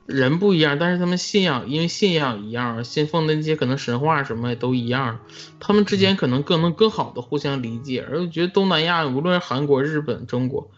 [0.06, 5.20] 人不一样，但是他们信仰因为信仰一样，信奉的那些可能神话什么都一样，
[5.60, 8.06] 他们之间可能更能更好的互相理解。
[8.10, 10.70] 而我觉得东南亚，无论是韩国、日本、中国，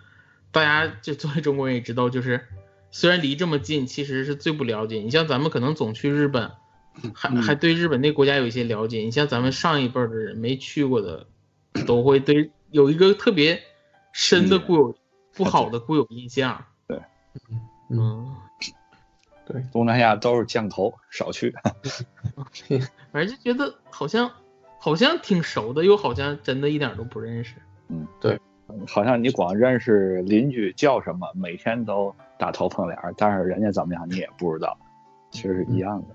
[0.52, 2.46] 大家就作为中国人也知道，就是
[2.92, 4.98] 虽然离这么近，其实是最不了解。
[4.98, 6.52] 你像咱们可能总去日本，
[7.14, 9.00] 还还对日本那国家有一些了解。
[9.00, 11.28] 你像咱们上一辈的人没去过的。
[11.86, 13.62] 都会对有一个特别
[14.14, 14.96] 深的固有
[15.34, 16.64] 不好的固有印象。
[16.88, 16.98] 对，
[17.90, 18.34] 嗯，
[19.46, 21.54] 对，东南亚都是降头，少去。
[23.12, 24.32] 反正就觉得好像
[24.80, 27.56] 好像挺熟的，又好像真的一点都不认识。
[27.90, 28.40] 嗯，对，
[28.88, 34.78] 好像你光认识邻居叫什么，每天都打头碰脸，但是人家怎么样你也不知道，
[35.32, 36.08] 其实是一样的。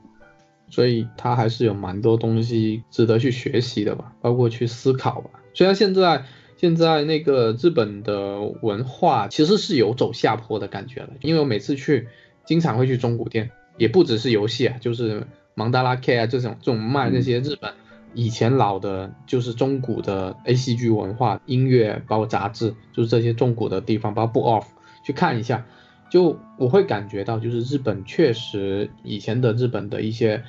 [0.68, 5.30] 所以他还是有蛮多东西值得去学习的吧，包括去思考吧。
[5.52, 6.24] 虽然现在
[6.56, 12.08] 现在那个日本的文化其实是有走下坡的感觉了，因为我每次去，
[12.50, 15.24] 经常会去中古店，也不只是游戏啊，就是
[15.54, 17.72] 芒达拉 K 啊这种这种卖那些日本
[18.12, 24.66] 以前老的，就是中古的 A C G 文化音乐，包括杂志，就是这些中古的地方，包括 Book Off
[25.06, 25.64] 去看一下，
[26.10, 30.42] 就我会感觉到，就是日本确实以前的日本的一些，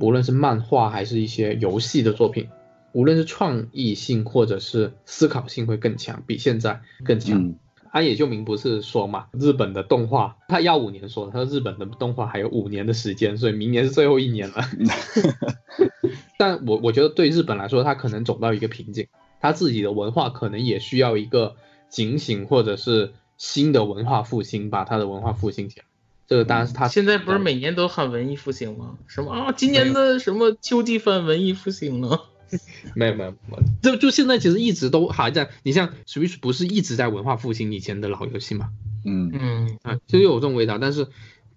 [0.00, 2.48] 无论是漫画还是一些游戏的作品。
[2.90, 7.54] 无论是创意性或者是思考性会更强，比现在更强。
[7.96, 14.56] 安野秀明不是说嘛，日本的动画他要五年说，他说日本的动画还有五年的时间，所以明年是最后一年了。
[16.36, 19.06] 但我我觉得对日本来说，他可能走到一个瓶颈，
[19.40, 21.56] 他自己的文化可能也需要一个
[21.88, 25.86] 警醒，或者是新的文化复兴，把他的文化复兴起来。
[26.26, 28.98] 这个当然是他现在不是每年都喊文艺复兴吗？
[29.06, 32.20] 什么啊，今年的什么秋季番文艺复兴呢？
[32.94, 35.50] 没有没有没有，就就现在其实一直都还在。
[35.62, 38.70] 你像 Switch 不是一直在文化复兴以前的老游戏嘛？
[39.04, 40.78] 嗯嗯啊，就有这种味道。
[40.78, 41.08] 但是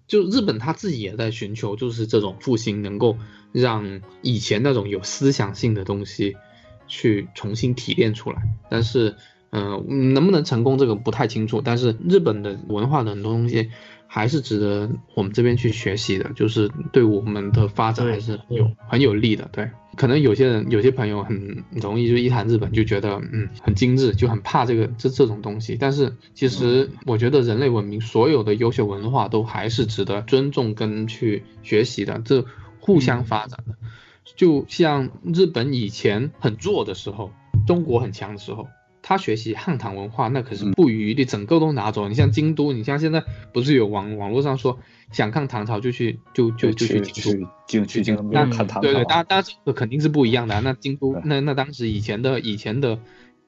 [0.06, 3.16] 就日本他自己也在寻求，就是这种复兴能够
[3.52, 6.36] 让以前那种有思想性的东西
[6.86, 8.42] 去重新提炼出来。
[8.68, 9.16] 但是
[9.50, 11.60] 嗯，能不能成功这个不太清楚。
[11.60, 13.70] 但是日本的文化的很多东西。
[14.12, 19.48] 还是值得我们这边去学习的，就是对我们的发展还是有很有利的。
[19.52, 19.70] 对，
[20.00, 25.76] 可能有些人有些朋友很容易就一谈日本就觉得嗯很精致，就很怕这个这这种东西。
[25.78, 32.46] 但是其实我觉得人类文明所有的优秀文化都还是值得尊重跟去学习的，这
[32.78, 33.74] 互相发展的。
[34.36, 37.30] 就像日本以前很弱的时候，
[37.66, 38.68] 中国很强的时候。
[39.10, 42.06] 他学习汉唐文化，那可是不遗余力，整个都拿走。
[42.06, 44.78] 你像京都，你像现在不是有网网络上说
[45.10, 48.80] 想看唐朝就去就就就去京都，京去京都那看唐朝。
[48.82, 50.60] 对对，大大这个肯定是不一样的。
[50.60, 53.00] 那京都那那当时以前的以前的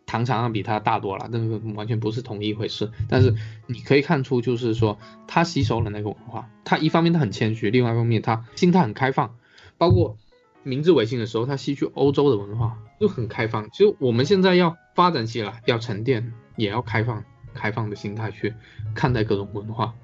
[0.05, 2.90] 唐朝比他大多了，那个完全不是同一回事。
[3.09, 3.32] 但是
[3.68, 4.98] 你可以看出，就是说
[5.28, 9.36] 他吸收了那个文化，他一方面他很谦虚，另外一方面他心态很开放，
[9.78, 10.16] 包括。
[10.64, 13.68] 明治维新的时候，他吸取欧洲的文化就很开放。
[13.72, 17.24] 其实我们现在要发展起来，要沉淀，也要开放、
[17.55, 18.55] 开放的心态去
[18.94, 19.94] 看待各种文化，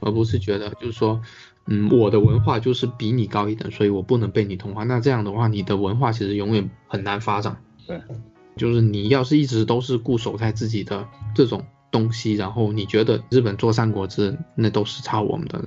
[0.00, 1.22] 而不是觉得就是说，
[1.66, 4.84] 嗯，我的文化就是比你高一等，所以我不能被你同化。
[4.84, 7.56] 那这样的话，你的文化其实永远很难发展。
[7.86, 8.00] 对，
[8.56, 15.64] 就是你要是一直都是固守在自己的这种东西，然后你觉得日本做三国志那都是抄我们的，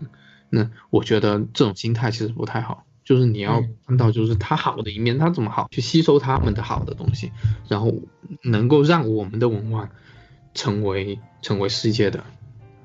[0.50, 2.86] 那我觉得这种心态其实不太好。
[3.10, 7.32] 就是你要看到，就是他好的一面，他怎么好，去吸收他们的好的东西，
[7.68, 7.92] 然后
[8.44, 9.90] 能够让我们的文化
[10.54, 12.24] 成为成为世界的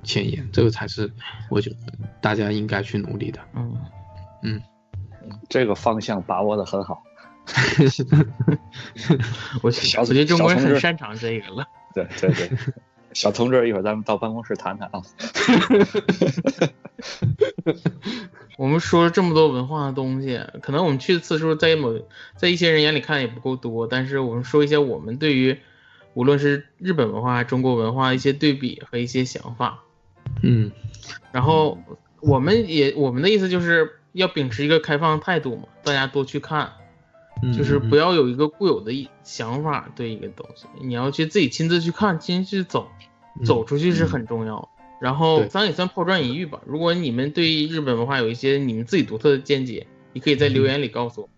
[0.02, 1.12] 前沿，这个才是
[1.50, 1.76] 我觉得
[2.22, 3.38] 大家应该去努力的。
[3.54, 3.76] 嗯
[4.42, 4.62] 嗯，
[5.50, 7.02] 这个方向把握的很好。
[9.60, 9.70] 我我
[10.06, 11.66] 觉得中国人很擅长这个了。
[11.92, 12.50] 对对对。
[13.14, 15.00] 小同志，一会儿咱们到办公室谈谈啊。
[18.58, 21.98] 我们说了这么多文化的东西，可能我们去的次数在某
[22.36, 25.58] 在一些人眼里看也不够多，但是我们说一些我们对于
[26.14, 29.82] 无论是日本文化、中国文化一些对比和一些想法。
[30.42, 30.70] 嗯，
[31.32, 31.78] 然后
[32.20, 36.72] 我们也我们的意思就是要秉持一个开放态度嘛，大家多去看。
[37.52, 42.88] 就是不要有一个固有的一想法对一个东西，你要去自己亲自去看，亲自去走，
[43.44, 44.68] 走出去是很重要。
[45.00, 46.60] 然后咱也算抛砖引玉吧。
[46.64, 51.28] 如果你们对日本文化有一些你们自己独特的见解，你可以在留言里告诉我。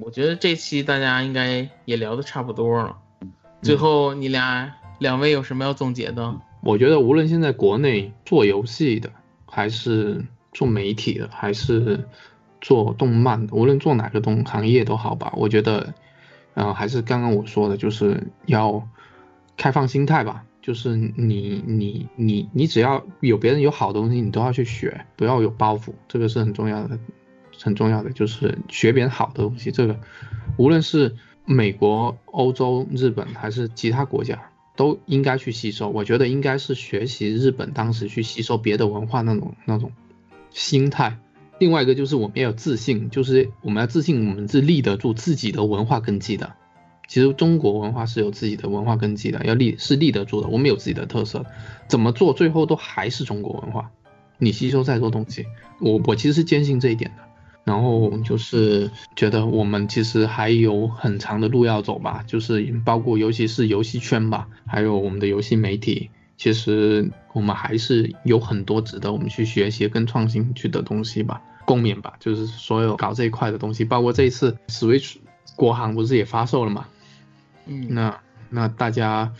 [0.00, 2.98] 我觉得这期大家应该也聊的差不多了。
[3.62, 6.36] 最后你俩两位有什么要总结的？
[6.60, 9.10] 我觉得无论现在国内做游戏的，
[9.46, 12.06] 还是做媒体的，还是。
[12.66, 15.94] 做动漫，无论做哪个东行业都好吧，我觉得，
[16.54, 18.88] 嗯，还是刚刚我说的，就是要
[19.56, 20.42] 开放心态吧。
[20.60, 26.98] 就是你你你你只要有别人有好东西，你都要去学，不要有包袱，这个是很重要的，
[27.62, 28.10] 很重要的。
[28.10, 29.96] 就是学别人好的东西，这个
[30.56, 31.14] 无论是
[31.44, 35.88] 美国、欧洲、日本还是其他国家，都应该去吸收。
[35.88, 39.92] 我觉得应该是学习日本当时去吸收别的文化那种那种
[40.50, 41.16] 心态。
[41.58, 46.52] 另外一个就是我们要自信，就是我们要自信，我们是立得住自己的文化根基的。
[47.08, 50.48] 其实中国文化是有自己的文化根基的，要立是立得住的。
[50.48, 51.46] 我们有自己的特色，
[51.88, 53.90] 怎么做最后都还是中国文化。
[54.38, 55.46] 你吸收再多东西，
[55.80, 57.22] 我我其实是坚信这一点的。
[57.64, 72.14] 然后就是觉得我们其实还有很长的路要走吧，就是包括尤其是游戏圈吧，还有我们的游戏媒体，其实我们还是有很多值得我们去学习跟创新去的东西吧，共勉吧。
[72.18, 75.16] 就是所有搞这一块的东西，包括这一次 Switch
[75.54, 76.86] 国行不是也发售了嘛？
[77.66, 78.18] 嗯，那
[78.48, 79.34] 那大家，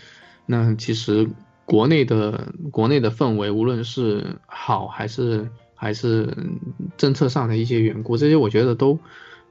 [0.45, 1.27] 那其实
[1.65, 6.37] 国内的国内的氛围，无论是好还是还是
[6.99, 9.01] 政策上的一些缘故，这些我觉得都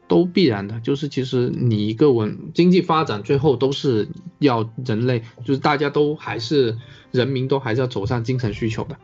[0.07, 0.79] 都必然的。
[0.79, 4.07] 就是其实你一个文经济发展，最后都是
[4.39, 6.77] 要人类，就是大家都还是
[7.11, 8.97] 人民都还是要走上精神需求的，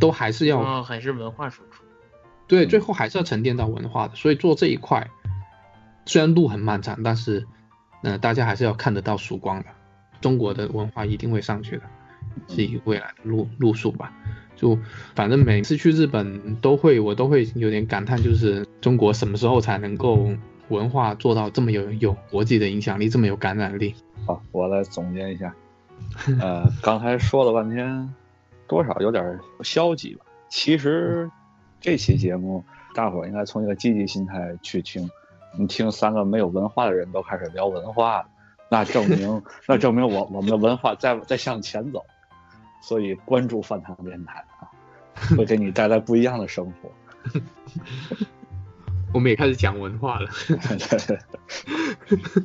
[0.00, 1.82] 都还是要还是文化输出。
[2.46, 4.14] 对，最后还是要沉淀到文化的。
[4.14, 5.10] 所以做这一块，
[6.06, 7.46] 虽然路很漫长，但是。
[8.04, 9.66] 呃大家还是要看得到曙光的，
[10.20, 11.82] 中国的文化一定会上去的，
[12.48, 14.12] 是一个未来的路路数吧。
[14.62, 14.78] 就
[15.16, 20.30] 反正每次去日本都会，我都会有点感叹，就是中国什么时候才能够
[20.68, 23.96] 文化做到这么有有国际的影响力，这么有感染力？
[24.24, 25.52] 好，我来总结一下，
[26.40, 28.14] 呃， 刚才说了半天，
[28.68, 30.24] 多少有点消极吧。
[30.48, 31.28] 其实
[31.80, 32.64] 这期节目
[32.94, 35.10] 大伙应该从一个积极心态去听。
[35.58, 38.26] 你听三个没有文化的人都开始聊文化了，
[38.70, 42.02] 那证明 那证明我我们的文化在在向前走，
[42.82, 44.68] 所以关注饭堂电台啊，
[45.36, 46.92] 会给你带来不一样的生活。
[49.14, 50.28] 我们也开始讲文化了，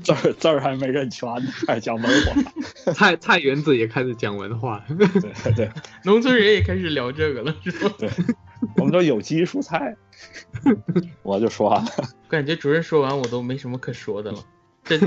[0.04, 1.30] 字儿字儿还没认全，
[1.66, 2.94] 开始讲文化。
[2.94, 5.72] 菜菜园子也开始讲文化，对对，
[6.04, 7.96] 农村人也开始聊这个了，是吧？
[7.98, 8.10] 对。
[8.76, 9.96] 我们都有机蔬菜，
[11.22, 11.82] 我就说，
[12.28, 14.40] 感觉主任说完我都没什么可说的了，
[14.84, 15.00] 这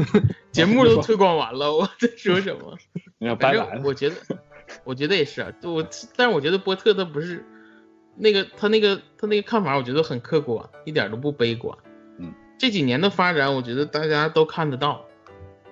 [0.52, 2.78] 节目都推广完了，我在说什么？
[3.36, 4.16] 拜拜我觉得，
[4.84, 5.86] 我觉得也是啊，我
[6.16, 7.44] 但是我觉得波特他不是
[8.16, 11.76] 那个他那个他那个看法，我觉得很客观，一点都不悲观。
[12.18, 15.04] 嗯，这几年的发展，我觉得大家都看得到，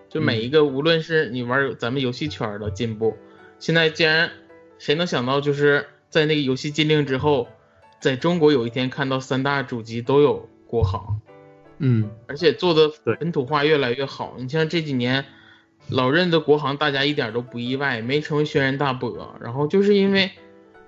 [0.09, 3.17] 就每一个无论是你玩咱们游戏圈的进步，
[3.59, 4.31] 现在竟然
[4.79, 7.49] 谁能想到，就是在那个游戏禁令之后。
[8.01, 11.21] 在中国有一天看到三大主机都有国行，
[11.79, 14.37] 嗯，而且做的本土化越来越好。
[14.39, 15.25] 你像这几年
[15.91, 19.35] 老任的国行，大家一点都不意外，没成为轩然大波。
[19.41, 20.31] 然后就是因为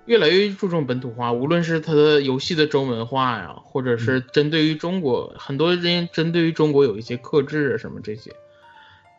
[0.04, 8.30] 越来越注重本土化，无论是它的游戏的中文化呀，或者是针对于中国，很多人针对于中国有一些克制啊什么这些。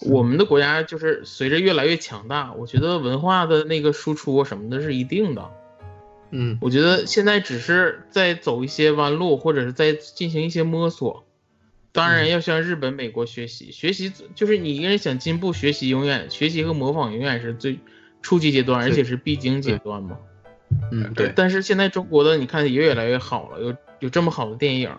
[0.10, 5.50] 我们的国家就是随着越来越强大，我觉得文化的那个输出什么的是一定的。
[6.32, 11.24] 嗯，我觉得现在只是在走一些弯路，或者是在进行一些摸索。
[11.92, 17.80] 当然要向日本、美国学习，学习就是你一个人想进步，学习永远学习和模仿永远是最
[18.22, 20.18] 初级阶段，而且是必经阶段嘛。
[20.92, 21.32] 嗯，对。
[21.36, 24.90] 但是现在中国的你看也越来越好了，有有这么好的电影，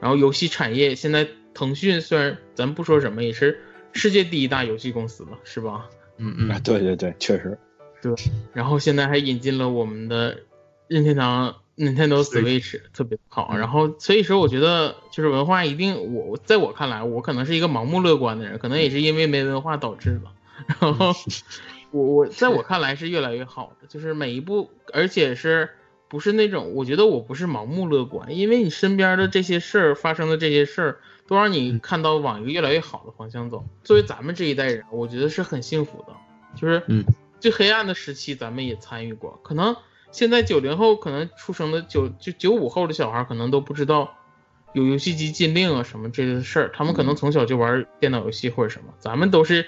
[0.00, 3.60] 然后游戏产业现在腾讯虽然咱不说什么，也是
[3.92, 5.86] 世界第一大游戏公司了，是吧？
[6.18, 7.58] 嗯嗯，对对对，确实。
[8.00, 8.14] 对。
[8.52, 10.38] 然后现在还引进了我们的。
[10.88, 20.30] 任天堂 Nintendo Switch 特别好，然后所以说我觉得就是文化一定，我在我看来，我可能是一个盲目乐观的人，可能也是因为没文化导致的。
[20.80, 21.14] 然后
[21.90, 25.68] 我我在我看来是越来越好的，就是每一步，而且是
[26.08, 33.66] 不是那种，我觉得我不是盲目乐观，因为你身边的这些事儿发生的这些事儿，都让你看到往一个越来越好的方向走。
[33.84, 36.14] 作为咱们这一代人，我觉得是很幸福的，
[36.58, 36.82] 就是
[37.38, 39.76] 最黑暗的时期咱们也参与过，可能。
[40.16, 44.14] 现在九零后可能出生的九就九五后的小孩可能都不知道
[44.72, 49.66] 有游戏机禁令啊什么这些事儿，他们可能从小就玩电脑游戏或者什么，咱们都是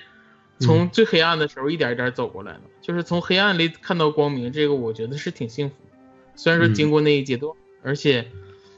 [0.58, 5.74] 从最黑暗的时候一点一点走过来的，就是从黑暗里看到光明，这个我觉得是挺幸福。
[6.34, 8.28] 虽然说经过那一阶段，而且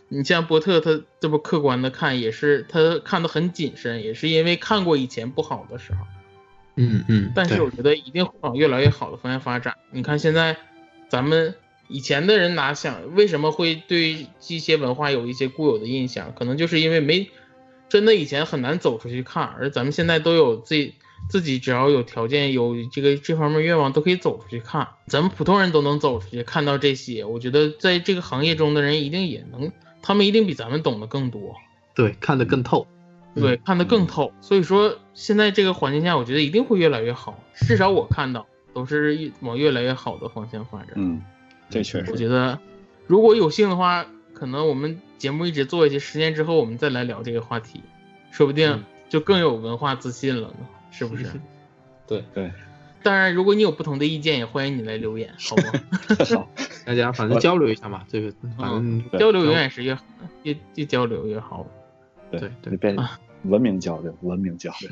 [0.09, 6.01] 你像波特他这么客观的看，也是他看的很谨慎，也是因为看过以前不好的时候。
[6.75, 7.31] 嗯嗯。
[7.33, 9.77] 但是我觉得一定会往越来越好的方向发展。
[9.93, 10.57] 你看现在。
[11.11, 11.55] 咱们
[11.89, 16.33] 以前的人哪想为什么会对这些文化有一些固有的印象？
[16.35, 17.29] 可能就是因为没
[17.89, 20.95] 真的以前很难走出去看，而咱们现在都有自己
[21.29, 27.25] 自己只要有条件有这个这方面愿望都可以走出去看，咱们普通人都能走出去看到这些。
[27.25, 31.57] 我觉得在这个行业中的人一定也能，他们一定比咱们懂得更多，
[31.95, 32.87] 对，看得更透。
[33.33, 34.33] 对，看得更透。
[34.41, 37.43] 所以说，现在这个环境下，我觉得一定会越来越好。
[37.55, 40.89] 至少我看到都是往越来越好的方向发展。
[40.97, 41.23] 嗯，
[41.69, 42.11] 这确实。
[42.11, 42.59] 我觉得，
[43.07, 47.83] 如果有幸的话，可能我们节目一直做一些十年之后，我们再来聊这个话题，
[48.31, 51.27] 说不定就更有文化自信了呢，是不是？
[52.07, 52.51] 对对。
[53.03, 55.63] 当然，如果你有不同的意见，也欢迎你来留言，好吗？
[56.37, 56.49] 好，
[56.85, 59.97] 大家反正交流一下嘛，这个反正交流永远是越
[60.43, 61.67] 越越交流越好。
[62.31, 62.95] 对对，变
[63.45, 64.91] 文明交流，文明交流。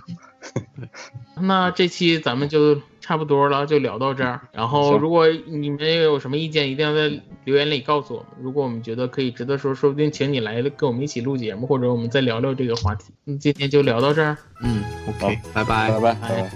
[1.41, 4.41] 那这期咱们就差不多了，就聊到这儿。
[4.53, 8.29] 然后，如果你们有什么意见，一定要在留言里告诉我们。
[8.41, 13.13] 如果我们觉得可以值得说，说不定请你来跟我们一起录节目，或者我们再聊聊这个话题。
[13.25, 14.37] 那今天就聊到这儿。
[14.63, 16.51] 嗯，OK，拜拜拜拜拜。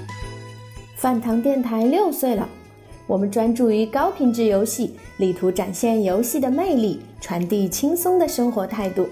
[0.97, 2.49] 饭堂电台六岁了，
[3.07, 9.09] 我们专注于高品质游戏，力图展现游戏的魅力，传递轻松的生活态度。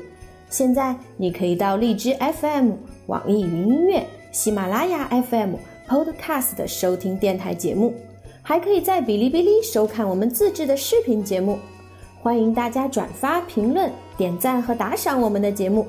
[0.51, 2.73] 现在你可以到荔枝 FM、
[3.07, 5.55] 网易云音乐、喜马拉雅 FM、
[5.89, 7.95] Podcast 收听电台节目，
[8.43, 11.57] 还可以在哔哩哔哩收看我们自制的视频节目。
[12.21, 15.87] 欢迎大家转发、评论、点赞和打赏我们的节目。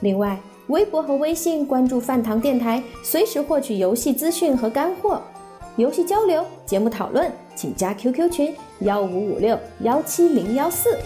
[0.00, 5.22] 另外，微博和微信关注饭堂电台，随时获取游戏资讯和干货。
[5.76, 10.98] 游戏交流、节目讨论，请加 QQ 群：幺五五六幺七零幺四。